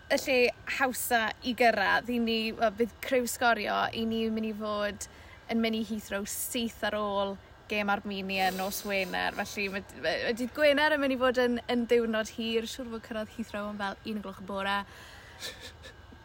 y 0.09 0.19
lle 0.21 0.39
hawsa 0.79 1.29
i 1.49 1.55
gyrraedd. 1.57 2.11
I 2.13 2.21
ni, 2.23 2.39
well, 2.59 2.75
bydd 2.77 2.95
crew 3.05 3.27
sgorio, 3.31 3.87
i 3.97 4.05
ni 4.09 4.27
mynd 4.33 4.51
i 4.51 4.55
fod 4.57 5.09
yn 5.49 5.63
mynd 5.65 5.79
i 5.79 5.85
Heathrow 5.89 6.27
syth 6.29 6.83
ar 6.85 6.99
ôl 6.99 7.39
gêm 7.69 7.91
Armenia 7.93 8.51
nos 8.57 8.81
Wener, 8.87 9.37
felly 9.37 9.69
mae 9.73 10.33
dydd 10.37 10.55
Gwener 10.57 10.95
yn 10.97 11.03
mynd 11.03 11.15
i 11.15 11.21
fod 11.21 11.41
yn, 11.43 11.61
yn 11.71 11.85
diwrnod 11.91 12.33
hir, 12.39 12.67
siwr 12.71 12.89
fod 12.95 13.05
cyrraedd 13.07 13.33
Heathrow 13.37 13.71
yn 13.73 13.81
fel 13.81 13.99
un 14.13 14.21
gloch 14.25 14.43
y 14.43 14.47
bore. 14.49 14.77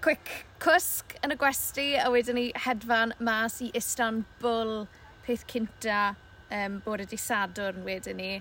Quick 0.03 0.31
cwsg 0.63 1.15
yn 1.23 1.35
y 1.35 1.39
gwesti, 1.39 1.87
a 1.99 2.09
wedyn 2.13 2.39
ni 2.39 2.45
hedfan 2.65 3.15
mas 3.23 3.59
i 3.63 3.69
Istanbul, 3.77 4.85
peth 5.27 5.45
cynta 5.51 6.13
um, 6.49 6.79
bod 6.85 7.03
ydi 7.05 7.19
Sadwrn 7.19 7.83
wedyn 7.87 8.19
ni. 8.19 8.33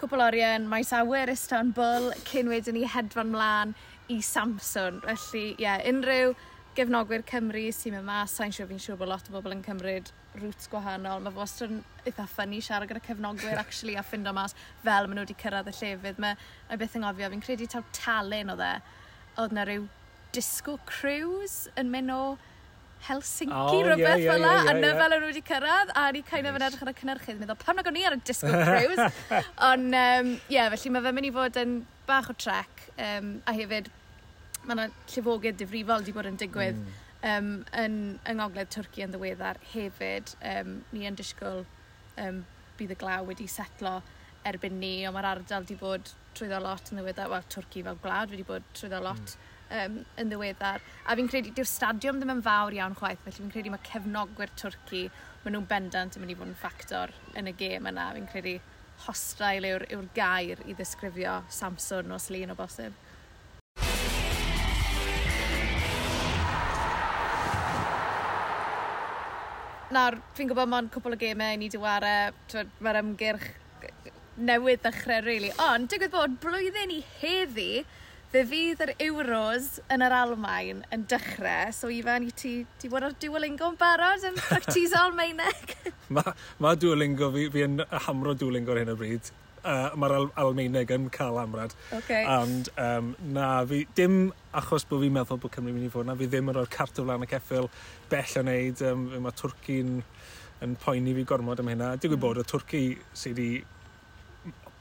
Cwpl 0.00 0.24
orion, 0.26 0.68
maes 0.70 0.94
awyr 0.96 1.30
Istanbul, 1.32 2.12
cyn 2.30 2.50
wedyn 2.50 2.78
ni 2.78 2.86
hedfan 2.88 3.34
mlaen 3.34 3.76
i 4.10 4.20
Samson. 4.24 5.02
Felly, 5.04 5.50
ie, 5.52 5.66
yeah, 5.66 5.82
unrhyw 5.90 6.34
gefnogwyr 6.78 7.26
Cymru 7.26 7.68
sy'n 7.74 7.98
mynd 7.98 8.06
mas, 8.06 8.34
sa'n 8.38 8.54
siŵr 8.54 8.70
fi'n 8.70 8.82
siŵr 8.82 8.98
bod 9.00 9.10
lot 9.10 9.30
o 9.30 9.36
bobl 9.36 9.54
yn 9.54 9.62
cymryd 9.66 10.10
rwt 10.38 10.68
gwahanol. 10.70 11.22
Mae 11.24 11.34
wastad 11.34 11.72
yn 11.72 11.80
eitha 12.04 12.26
ffynnu 12.30 12.60
siarad 12.62 12.90
gyda 12.90 13.02
cefnogwyr 13.06 13.58
actually 13.64 13.96
a 13.98 14.04
ffind 14.06 14.28
o 14.30 14.34
mas 14.36 14.54
fel 14.84 15.08
maen 15.08 15.18
nhw 15.18 15.26
wedi 15.26 15.38
cyrraedd 15.40 15.70
y 15.72 15.74
llefydd. 15.78 16.20
Mae, 16.22 16.38
mae 16.68 16.80
beth 16.80 16.94
yn 16.98 17.04
Ngofio, 17.06 17.32
fi'n 17.32 17.42
credu 17.46 17.66
taw 17.70 17.82
talen 17.96 18.54
o 18.54 18.56
dde, 18.60 18.70
oedd 19.42 19.56
na 19.56 19.66
rhyw 19.66 19.88
disco 20.36 20.78
cruise 20.86 21.70
yn 21.80 21.90
mynd 21.90 22.14
o 22.14 22.22
Helsinki 23.00 23.56
oh, 23.56 23.78
rhywbeth 23.80 23.98
yeah, 23.98 24.18
yeah, 24.20 24.32
fel 24.34 24.42
la, 24.44 24.50
yeah, 24.52 24.64
yeah, 24.66 24.70
a 24.70 24.80
na 24.82 24.88
fel 24.98 25.14
yeah. 25.14 25.20
nhw 25.22 25.28
wedi 25.30 25.42
cyrraedd, 25.48 25.92
a 25.96 26.02
ni 26.12 26.20
kind 26.30 26.50
of 26.50 26.58
yn 26.58 26.64
edrych 26.66 26.82
ar 26.84 26.90
y 26.90 26.96
cynnyrchydd, 26.98 27.38
meddwl, 27.40 27.56
pam 27.62 27.80
nag 27.80 27.88
o'n 27.88 27.96
i 27.96 28.02
ar 28.04 28.16
y 28.18 28.20
disco 28.28 28.50
cruise? 28.68 29.06
Ond, 29.70 29.96
um, 29.96 30.34
yeah, 30.52 30.68
felly 30.74 30.92
mae 30.92 31.06
fe'n 31.06 31.16
mynd 31.16 31.30
i 31.30 31.32
fod 31.38 31.56
yn 31.62 31.78
bach 32.06 32.28
o 32.28 32.36
trec, 32.36 32.84
um, 33.00 33.38
a 33.48 33.56
hefyd, 33.56 33.88
mae 34.66 34.76
yna 34.76 34.90
llifogydd 35.14 35.56
difrifol 35.62 36.04
wedi 36.04 36.14
bod 36.18 36.28
yn 36.28 36.36
digwydd 36.44 36.76
mm 36.76 36.99
um, 37.26 37.50
yn, 37.76 37.98
yng 38.28 38.40
ngogledd 38.40 38.72
Twrci 38.74 39.04
yn 39.04 39.12
ddiweddar 39.14 39.60
hefyd. 39.72 40.34
Um, 40.52 40.80
ni 40.94 41.06
yn 41.08 41.18
disgwyl 41.18 41.64
um, 42.20 42.42
bydd 42.78 42.94
y 42.94 42.98
glaw 43.00 43.28
wedi 43.28 43.48
setlo 43.50 44.00
erbyn 44.48 44.78
ni, 44.80 44.94
ond 45.06 45.16
mae'r 45.16 45.34
ardal 45.34 45.66
wedi 45.66 45.76
bod 45.80 46.12
trwyddo 46.36 46.60
lot 46.64 46.90
yn 46.90 47.00
ddiweddar, 47.00 47.30
wel, 47.32 47.46
Twrci 47.52 47.84
fel 47.86 48.00
gwlad 48.02 48.32
wedi 48.32 48.46
bod 48.48 48.66
trwyddo 48.76 49.02
lot 49.04 49.34
mm. 49.34 49.80
um, 49.80 49.98
yn 50.22 50.32
ddiweddar. 50.32 50.84
A 51.04 51.16
fi'n 51.18 51.28
credu, 51.30 51.52
diw'r 51.56 51.68
stadiwm 51.68 52.20
ddim 52.20 52.34
yn 52.36 52.44
fawr 52.46 52.76
iawn 52.76 52.96
chwaith, 52.98 53.22
felly 53.26 53.42
fi'n 53.42 53.54
credu 53.54 53.74
mae 53.74 53.84
cefnogwyr 53.88 54.54
Twrci, 54.56 55.06
maen 55.44 55.56
nhw'n 55.56 55.68
bendant 55.68 56.16
yn 56.16 56.24
mynd 56.24 56.34
i 56.34 56.38
fod 56.40 56.52
yn 56.52 56.60
ffactor 56.60 57.14
yn 57.36 57.50
y 57.50 57.56
gêm 57.60 57.88
yna. 57.90 58.10
Fi'n 58.16 58.28
credu 58.32 58.58
hostrail 59.06 59.66
yw'r, 59.68 59.86
yw 59.92 60.04
gair 60.16 60.60
i 60.68 60.76
ddisgrifio 60.76 61.40
Samson 61.52 62.12
o 62.12 62.18
Slyn 62.20 62.52
o 62.52 62.56
bosib. 62.58 62.96
nawr, 69.94 70.18
fi'n 70.36 70.50
gwybod 70.50 70.70
mae'n 70.70 70.90
cwpl 70.94 71.16
o 71.16 71.20
gemau 71.20 71.56
i 71.56 71.60
ni 71.60 71.70
diware, 71.72 72.14
mae'r 72.84 73.00
ymgyrch 73.02 73.48
newydd 74.40 74.84
ddechrau, 74.84 75.24
really. 75.26 75.50
Ond, 75.70 75.90
digwydd 75.92 76.14
bod 76.14 76.36
blwyddyn 76.42 76.94
i 76.94 77.00
heddi, 77.20 77.82
fe 78.30 78.44
fydd 78.46 78.84
yr 78.84 78.92
Euros 79.08 79.80
yn 79.90 80.04
yr 80.06 80.14
Almain 80.14 80.84
yn 80.94 81.04
dechrau. 81.10 81.74
So, 81.74 81.90
Ifan, 81.92 82.28
i 82.28 82.34
ti, 82.42 82.54
ti 82.78 82.90
bod 82.92 83.06
ar 83.08 83.16
Duolingo 83.20 83.72
yn 83.72 83.78
barod 83.80 84.26
yn 84.28 84.38
practisol 84.38 85.14
Maineg? 85.18 85.74
mae 86.14 86.34
ma 86.62 86.76
Duolingo, 86.78 87.32
fi, 87.34 87.48
fi 87.52 87.66
yn 87.66 87.80
hamro 88.06 88.36
Duolingo 88.38 88.76
ar 88.76 88.84
hyn 88.84 88.94
o 88.94 88.98
bryd 89.00 89.32
uh, 89.64 89.90
mae'r 89.98 90.16
Al 90.16 90.28
Almeineg 90.44 90.92
yn 90.96 91.08
cael 91.14 91.38
amrad. 91.42 91.74
Okay. 92.00 92.24
And 92.24 92.70
um, 92.80 93.14
na, 93.34 93.52
fi, 93.68 93.84
dim 93.98 94.20
achos 94.56 94.86
bod 94.88 95.04
fi'n 95.04 95.16
meddwl 95.16 95.40
bod 95.42 95.54
Cymru'n 95.54 95.76
mynd 95.76 95.88
i 95.88 95.92
fod 95.92 96.08
na, 96.08 96.16
fi 96.18 96.28
ddim 96.30 96.52
yn 96.52 96.58
rhoi'r 96.58 96.72
cart 96.72 97.00
o 97.00 97.06
flaen 97.06 97.26
y 97.26 97.30
ceffil 97.30 97.70
bell 98.12 98.36
o 98.40 98.44
wneud. 98.44 98.84
Um, 98.90 99.08
mae 99.26 99.36
Twrci'n 99.40 99.98
yn 100.64 100.78
poeni 100.80 101.14
fi 101.16 101.26
gormod 101.28 101.60
am 101.62 101.70
hynna. 101.72 101.94
Dwi'n 101.96 102.14
gwybod 102.14 102.40
mm. 102.40 102.40
bod 102.40 102.42
y 102.42 102.48
Twrci 102.50 102.82
sydd 103.16 103.38
wedi 103.38 103.60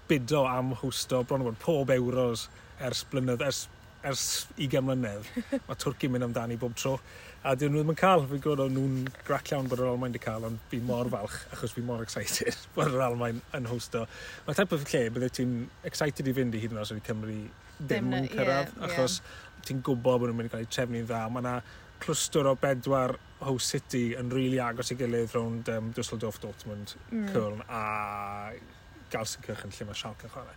bido 0.10 0.46
am 0.50 0.74
hwsto 0.82 1.22
bron 1.28 1.44
o 1.44 1.52
bod 1.52 1.60
pob 1.62 1.92
euros 1.94 2.48
ers 2.84 3.04
blynydd, 3.12 3.44
ers 3.46 3.68
ers 4.08 4.48
20 4.58 4.86
mlynedd, 4.86 5.28
mae 5.68 5.80
Twrci 5.80 6.10
mynd 6.12 6.28
amdani 6.30 6.58
bob 6.60 6.76
tro. 6.80 6.96
A 7.44 7.54
dyn 7.56 7.72
nhw 7.72 7.82
ddim 7.82 7.94
yn 7.94 8.00
cael, 8.00 8.26
fi'n 8.28 8.42
gwybod 8.44 8.64
o'n 8.66 8.74
nhw'n 8.76 9.12
grac 9.28 9.52
iawn 9.54 9.68
bod 9.72 9.80
yr 9.80 9.92
Almain 9.92 10.12
wedi 10.12 10.22
cael, 10.24 10.48
ond 10.48 10.64
fi 10.72 10.80
mor 10.84 11.08
falch, 11.12 11.38
achos 11.56 11.76
fi 11.76 11.84
mor 11.88 12.04
excited 12.04 12.58
bod 12.76 12.92
yr 12.92 13.06
Almain 13.08 13.42
yn 13.56 13.70
hosto. 13.70 14.06
Mae 14.48 14.58
type 14.60 14.76
of 14.76 14.88
lle, 14.88 15.06
bydde 15.16 15.30
ti'n 15.40 15.54
excited 15.88 16.28
i 16.28 16.36
fynd 16.36 16.56
i 16.56 16.64
hyd 16.64 16.76
yn 16.76 16.82
oes 16.82 16.92
wedi 16.96 17.06
Cymru 17.08 17.38
ddim 17.80 18.12
yn 18.16 18.28
cyrraedd, 18.32 18.74
yeah, 18.76 18.90
achos 18.90 19.22
yeah. 19.22 19.62
ti'n 19.68 19.84
gwybod 19.88 20.24
bod 20.24 20.32
nhw'n 20.32 20.42
mynd 20.42 20.52
i 20.52 20.56
cael 20.56 20.66
eu 20.66 20.74
trefnu'n 20.76 21.08
dda. 21.08 21.22
Mae 21.32 21.46
yna 21.46 21.56
clwstwr 22.04 22.52
o 22.52 22.56
bedwar 22.60 23.16
host 23.44 23.76
city 23.76 24.04
yn 24.20 24.32
rili 24.32 24.50
really 24.50 24.60
agos 24.64 24.92
i 24.92 25.00
gilydd 25.00 25.36
rownd 25.36 25.72
um, 25.76 25.94
Düsseldorf, 25.96 26.40
Dortmund, 26.44 26.96
mm. 27.12 27.32
Cwrn 27.34 27.64
a 27.68 27.84
Galsen 29.12 29.44
Cyrchyn 29.46 29.74
lle 29.76 29.88
mae 29.90 30.00
Schalke 30.00 30.30
chwarae. 30.32 30.56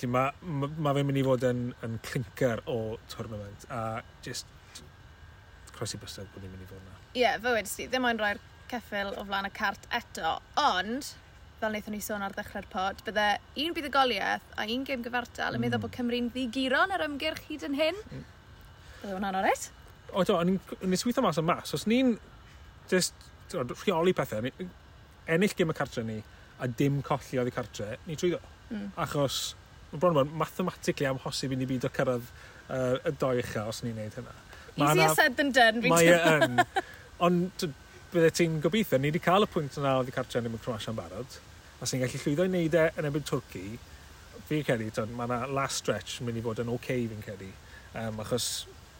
Felly 0.00 0.12
mae 0.14 0.30
ma, 0.40 0.68
ma 0.80 0.92
fe'n 0.96 1.08
mynd 1.10 1.20
i 1.20 1.24
fod 1.26 1.42
yn, 1.44 1.64
yn 1.84 1.98
clinker 2.06 2.62
o 2.72 2.96
tournament 3.12 3.66
a 3.68 4.00
just 4.24 4.48
croesi 5.74 6.00
bystod 6.00 6.30
bod 6.32 6.44
ni'n 6.44 6.54
mynd 6.54 6.64
i 6.64 6.68
fod 6.70 6.78
yna. 6.80 6.94
Ie, 7.10 7.20
yeah, 7.20 7.36
fe 7.42 7.52
wedi 7.52 7.68
si, 7.68 7.88
ddim 7.90 8.06
ond 8.08 8.22
rhoi'r 8.22 8.40
ceffil 8.70 9.12
o 9.18 9.26
flaen 9.28 9.48
y 9.48 9.52
cart 9.52 9.84
eto, 9.98 10.38
ond 10.62 11.10
fel 11.60 11.74
wnaethon 11.74 11.92
ni 11.92 12.00
sôn 12.00 12.24
ar 12.24 12.32
ddechrau'r 12.32 12.68
pod, 12.72 13.02
bydde 13.04 13.26
un 13.66 13.76
buddugoliaeth 13.76 14.56
a 14.56 14.64
un 14.72 14.86
gêm 14.88 15.04
gyfartal 15.04 15.58
yn 15.58 15.64
meddwl 15.66 15.82
mm. 15.82 15.84
bod 15.84 15.96
Cymru'n 15.98 16.30
ddigiron 16.32 16.96
ar 16.96 17.04
ymgyrch 17.04 17.44
hyd 17.50 17.66
yn 17.68 17.76
hyn. 17.76 18.00
Mm. 18.08 18.24
Bydde 19.02 19.16
hwnna'n 19.18 19.40
oret? 19.42 19.68
O, 20.14 20.24
do, 20.24 20.38
nes 20.40 21.04
weithio 21.04 21.26
mas 21.26 21.40
o 21.40 21.44
mas. 21.44 21.76
Os 21.76 21.84
ni'n 21.90 22.14
just 22.88 23.28
o, 23.52 23.66
rheoli 23.82 24.16
pethau, 24.16 24.48
ni, 24.48 24.70
ennill 25.28 25.56
gêm 25.58 25.74
y 25.74 25.76
cartre 25.76 26.06
ni 26.06 26.20
a 26.60 26.68
dim 26.80 27.02
colli 27.04 27.40
oedd 27.40 27.52
y 27.52 27.54
cartre, 27.54 27.92
ni 28.08 28.16
trwyddo. 28.16 28.40
Mm. 28.70 28.88
Achos 29.04 29.42
Mae 29.90 30.02
bron 30.02 30.16
ma'n 30.20 30.32
mathematically 30.44 31.08
amhosib 31.10 31.54
i 31.54 31.58
ni 31.58 31.68
byd 31.70 31.88
o 31.88 31.92
cyrraedd 31.94 32.30
uh, 32.70 32.96
y 33.08 33.12
doi 33.18 33.36
uchel 33.42 33.70
os 33.72 33.82
ni'n 33.84 33.96
neud 33.98 34.18
hynna. 34.20 34.34
Ma 34.78 34.90
Easier 34.92 35.14
said 35.18 35.36
than 35.36 35.52
done, 35.52 35.82
fi'n 35.82 35.92
Mae 35.92 36.10
e 36.14 36.18
yn. 36.36 36.60
Ond 37.26 37.64
bydde 38.10 38.32
ti'n 38.34 38.58
gobeithio, 38.64 38.98
ni 38.98 39.10
wedi 39.10 39.22
cael 39.22 39.46
y 39.46 39.48
pwynt 39.50 39.78
yna 39.78 39.98
o 39.98 40.04
ddicartre 40.06 40.42
yn 40.42 40.50
y 40.50 40.60
Croatia'n 40.62 40.98
barod. 40.98 41.38
Os 41.80 41.92
ni'n 41.94 42.04
gallu 42.04 42.20
llwyddo 42.22 42.46
i 42.46 42.52
wneud 42.52 42.76
e 42.78 42.84
yn 43.00 43.08
ebyn 43.10 43.26
Twrci, 43.26 43.64
fi'n 44.48 44.66
credu, 44.66 45.06
mae 45.14 45.28
yna 45.28 45.40
last 45.54 45.82
stretch 45.82 46.18
yn 46.20 46.28
mynd 46.28 46.40
i 46.40 46.44
fod 46.44 46.62
yn 46.64 46.72
oce 46.72 46.82
okay, 46.82 47.06
fi'n 47.10 47.22
credu. 47.26 47.50
Um, 48.00 48.22
achos, 48.24 48.48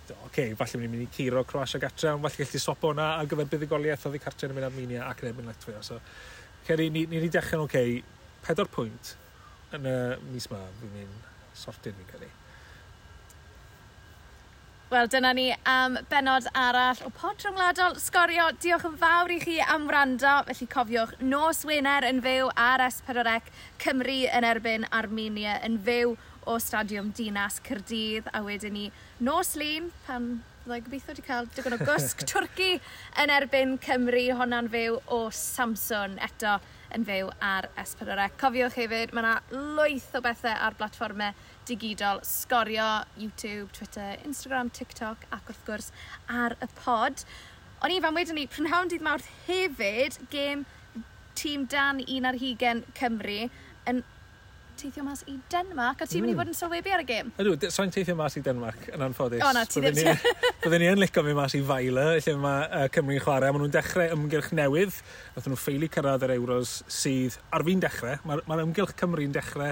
oce, 0.06 0.18
okay, 0.28 0.54
falle 0.58 0.78
mynd 0.78 0.88
i 0.88 0.92
mynd 0.92 1.06
i 1.06 1.10
curo 1.16 1.42
Croatia 1.48 1.80
gatre, 1.82 2.14
ond 2.14 2.26
falle 2.26 2.44
gallu 2.44 2.62
sopo 2.62 2.92
hwnna 2.92 3.08
ar 3.16 3.30
gyfer 3.30 3.50
buddigoliaeth 3.54 4.06
o 4.06 4.14
ddicartre 4.14 4.50
yn 4.50 4.56
mynd 4.58 4.68
Armenia 4.70 5.08
ac 5.08 5.24
yn 5.24 5.32
ebyn 5.32 5.50
Latwia. 5.50 5.82
So, 5.86 5.98
credu, 6.66 6.86
ni, 6.86 7.06
ni 7.10 7.18
wedi 7.18 7.32
dechrau'n 7.34 7.66
oce, 7.66 7.82
okay, 7.82 7.98
pedwar 8.46 8.70
pwynt, 8.70 9.14
yn 9.76 9.86
y 9.86 9.96
mis 10.32 10.50
ma, 10.50 10.60
fi'n 10.80 10.94
mynd 10.94 11.32
sortid 11.56 11.96
fi'n 11.96 12.10
credu. 12.10 12.30
Wel, 14.90 15.06
dyna 15.06 15.30
ni 15.30 15.44
am 15.70 16.00
benod 16.10 16.48
arall 16.58 16.98
o 17.06 17.12
pod 17.14 17.44
rhwngwladol 17.44 17.92
sgorio. 18.02 18.48
Diolch 18.58 18.88
yn 18.88 18.96
fawr 18.98 19.30
i 19.30 19.36
chi 19.38 19.60
am 19.62 19.84
wrando. 19.86 20.32
Felly 20.48 20.66
cofiwch, 20.72 21.12
nos 21.22 21.62
Wener 21.68 22.02
yn 22.08 22.18
fyw 22.24 22.50
ar 22.58 22.82
S4C 22.88 23.52
Cymru 23.84 24.16
yn 24.26 24.48
erbyn 24.48 24.88
Armenia 24.90 25.60
yn 25.62 25.78
fyw 25.86 26.16
o 26.42 26.58
Stadiwm 26.58 27.12
Dinas 27.14 27.60
Cyrdydd. 27.68 28.32
A 28.34 28.42
wedyn 28.42 28.74
ni 28.74 28.88
nos 29.22 29.54
lun 29.60 29.92
pan 30.08 30.26
fyddai 30.64 30.80
gobeithio 30.88 31.14
wedi 31.14 31.26
cael 31.28 31.46
digon 31.54 31.78
o 31.78 31.80
gwsg 31.84 32.26
Twrci 32.32 32.72
yn 33.22 33.36
erbyn 33.38 33.78
Cymru. 33.86 34.26
Honna'n 34.42 34.74
fyw 34.74 34.98
o 35.06 35.22
Samson 35.30 36.18
eto 36.18 36.58
yn 36.96 37.06
fyw 37.08 37.30
ar 37.44 37.68
S4C. 37.78 38.16
E. 38.16 38.26
Cofiwch 38.40 38.76
hefyd, 38.80 39.14
mae 39.14 39.24
yna 39.24 39.34
lwyth 39.76 40.14
o 40.18 40.22
bethau 40.24 40.56
ar 40.66 40.76
blatfformau 40.78 41.36
digidol, 41.68 42.22
sgorio, 42.26 42.88
YouTube, 43.20 43.70
Twitter, 43.76 44.18
Instagram, 44.26 44.72
TikTok 44.74 45.26
ac 45.30 45.52
wrth 45.52 45.64
gwrs 45.68 45.90
ar 46.42 46.56
y 46.58 46.70
pod. 46.82 47.24
O'n 47.80 47.94
i 47.94 48.00
fan 48.02 48.16
wedyn 48.18 48.36
ni, 48.40 48.46
prynhawn 48.50 48.90
dydd 48.92 49.04
mawrth 49.06 49.28
hefyd, 49.46 50.18
gêm 50.32 50.66
tîm 51.38 51.68
dan 51.70 52.02
1 52.06 52.26
ar 52.28 52.40
hugen 52.40 52.82
Cymru 52.98 53.46
yn 53.88 54.02
teithio 54.80 55.04
mas 55.06 55.22
i 55.28 55.36
Denmark, 55.52 56.02
a 56.02 56.08
ti'n 56.08 56.22
mm. 56.22 56.24
mynd 56.24 56.32
i 56.32 56.34
mm. 56.34 56.40
fod 56.40 56.50
yn 56.52 56.58
sylwebu 56.58 56.94
ar 56.94 57.02
y 57.02 57.06
gêm? 57.08 57.32
Ydw, 57.42 57.70
so'n 57.74 57.92
teithio 57.94 58.16
mas 58.18 58.36
i 58.40 58.42
Denmark, 58.44 58.88
yn 58.94 59.04
anffodus. 59.06 59.42
O 59.44 59.50
na, 59.56 59.66
ti 59.68 59.82
ddim 59.84 59.98
ti. 59.98 60.32
Byddwn 60.64 60.82
ni 60.82 60.88
yn 60.90 61.02
licio 61.02 61.24
mi 61.26 61.34
mas 61.36 61.56
i 61.58 61.60
Faila, 61.66 62.06
lle 62.16 62.34
mae 62.40 62.64
uh, 62.66 62.86
Cymru'n 62.94 63.22
chwarae. 63.24 63.52
Maen 63.52 63.64
nhw'n 63.64 63.76
dechrau 63.76 64.16
ymgylch 64.16 64.50
newydd. 64.56 64.96
Nath 65.36 65.46
nhw'n 65.48 65.60
ffeili 65.60 65.90
cyrraedd 65.92 66.26
yr 66.26 66.34
Euros 66.38 66.80
sydd 66.90 67.38
ar 67.54 67.66
fi'n 67.68 67.84
dechrau. 67.84 68.18
Mae'r 68.28 68.44
ma 68.48 68.58
ymgylch 68.64 68.96
Cymru'n 69.00 69.36
dechrau 69.36 69.70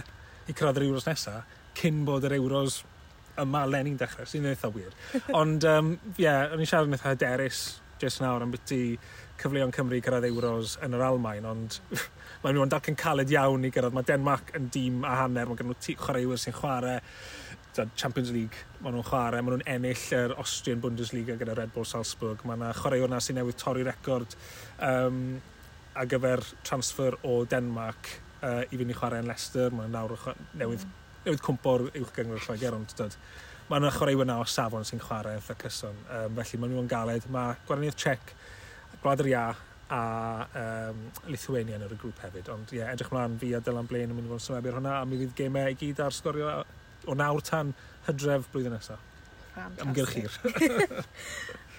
i 0.49 0.55
cyrraedd 0.55 0.81
yr 0.83 0.89
Euros 0.91 1.09
nesaf, 1.09 1.59
cyn 1.79 2.05
bod 2.09 2.29
yr 2.29 2.39
Euros 2.39 2.83
yma 3.39 3.65
Lenny'n 3.71 3.99
dechrau, 4.01 4.27
sy'n 4.29 4.49
eitha 4.53 4.71
wir. 4.75 4.95
Ond, 5.41 5.65
ie, 5.65 5.75
um, 5.75 5.93
yeah, 6.19 6.49
o'n 6.53 6.63
i'n 6.63 6.69
siarad 6.69 6.91
yn 6.91 6.97
eitha 6.99 7.15
hyderus 7.15 7.67
just 7.99 8.23
nawr 8.23 8.45
am 8.45 8.53
beth 8.55 8.67
cyfleon 9.39 9.75
Cymru 9.75 9.99
i 9.99 10.05
cyrraedd 10.05 10.29
Euros 10.29 10.77
yn 10.85 10.97
yr 10.97 11.05
Almain, 11.09 11.47
ond 11.49 11.81
mae 12.43 12.55
nhw'n 12.55 12.73
darcan 12.73 12.99
caled 12.99 13.31
iawn 13.33 13.67
i 13.67 13.73
gyrraedd. 13.75 13.97
Mae 13.97 14.07
Denmark 14.09 14.55
yn 14.59 14.71
dîm 14.75 15.05
a 15.07 15.17
hanner, 15.23 15.49
mae 15.49 15.59
gen 15.59 15.71
nhw 15.71 15.99
chwaraewyr 16.03 16.43
sy'n 16.43 16.57
chwarae 16.59 16.99
Champions 17.95 18.31
League, 18.35 18.65
maen 18.83 18.97
nhw'n 18.97 19.07
chwarae, 19.07 19.43
maen 19.43 19.59
nhw'n 19.59 19.69
ennill 19.71 20.07
yr 20.17 20.35
Austrian 20.43 20.81
Bundesliga 20.83 21.37
gyda 21.39 21.55
Red 21.59 21.75
Bull 21.75 21.87
Salzburg. 21.87 22.43
Mae 22.49 22.59
yna 22.59 22.73
chwaraewr 22.77 23.13
na 23.13 23.21
sy'n 23.23 23.39
newydd 23.39 23.59
torri 23.61 23.85
record 23.87 24.35
um, 24.83 25.39
a 25.95 26.07
gyfer 26.09 26.43
transfer 26.67 27.19
o 27.27 27.43
Denmark 27.51 28.11
uh, 28.43 28.65
i 28.67 28.81
fynd 28.81 28.95
i 28.95 28.99
chwarae 28.99 29.23
yn 29.23 29.31
Leicester. 29.31 29.75
Mae 29.75 29.91
yna 29.91 30.03
nawr 30.03 30.35
newydd, 30.59 30.87
newydd 31.27 31.45
cwmpo'r 31.45 31.89
uwch 31.93 32.15
gyngor 32.17 32.43
Lloegr, 32.47 32.79
ond 32.81 32.97
dyd 32.99 33.19
mae 33.69 33.83
yna 33.83 33.93
chwaraewyr 33.93 34.29
na 34.29 34.39
o 34.41 34.47
safon 34.49 34.87
sy'n 34.89 35.03
chwarae 35.05 35.39
eitha 35.39 35.59
cyson. 35.63 35.97
Um, 36.09 36.39
felly 36.41 36.63
maen 36.63 36.75
nhw'n 36.75 36.91
galed. 36.91 37.27
Mae 37.33 37.59
Gweriniaeth 37.69 38.01
Czech 38.01 38.33
Gwlad 39.03 39.25
yr 39.25 39.31
Ia 39.33 39.43
a 39.89 40.01
um, 40.61 41.05
Lithuania 41.33 41.79
yn 41.79 41.85
yr 41.87 41.95
y 41.95 41.99
grŵp 42.01 42.19
hefyd. 42.27 42.49
Ond 42.53 42.73
ie, 42.75 42.81
yeah, 42.83 42.93
edrych 42.93 43.13
mlaen 43.15 43.39
fi 43.41 43.55
a 43.57 43.61
Dylan 43.65 43.89
Blaine 43.89 44.13
yn 44.13 44.19
mynd 44.19 44.29
i 44.29 44.33
fod 44.33 44.43
yn 44.43 44.47
symebu 44.47 44.73
ar 44.73 44.81
hwnna, 44.81 44.97
a 45.01 45.07
mi 45.09 45.21
fydd 45.23 45.37
gemau 45.39 45.71
i 45.73 45.79
gyd 45.81 46.03
ar 46.05 46.17
sgorio 46.17 46.51
o 47.09 47.17
nawr 47.17 47.45
tan 47.45 47.73
hydref 48.09 48.51
blwyddyn 48.53 48.77
nesaf. 48.77 49.05
Ymgylchir. 49.83 50.35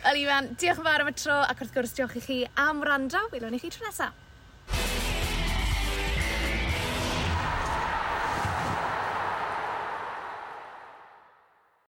Eliwan, 0.10 0.50
diolch 0.60 0.82
yn 0.82 0.88
fawr 0.88 1.06
am 1.06 1.12
y 1.12 1.16
tro 1.20 1.38
ac 1.44 1.62
wrth 1.62 1.76
gwrs 1.76 1.96
diolch 2.00 2.18
i 2.20 2.24
chi 2.26 2.40
am 2.66 2.82
rando. 2.88 3.22
Welwn 3.34 3.56
i 3.56 3.62
chi 3.62 3.72
tro 3.76 3.86
nesaf. 3.88 4.26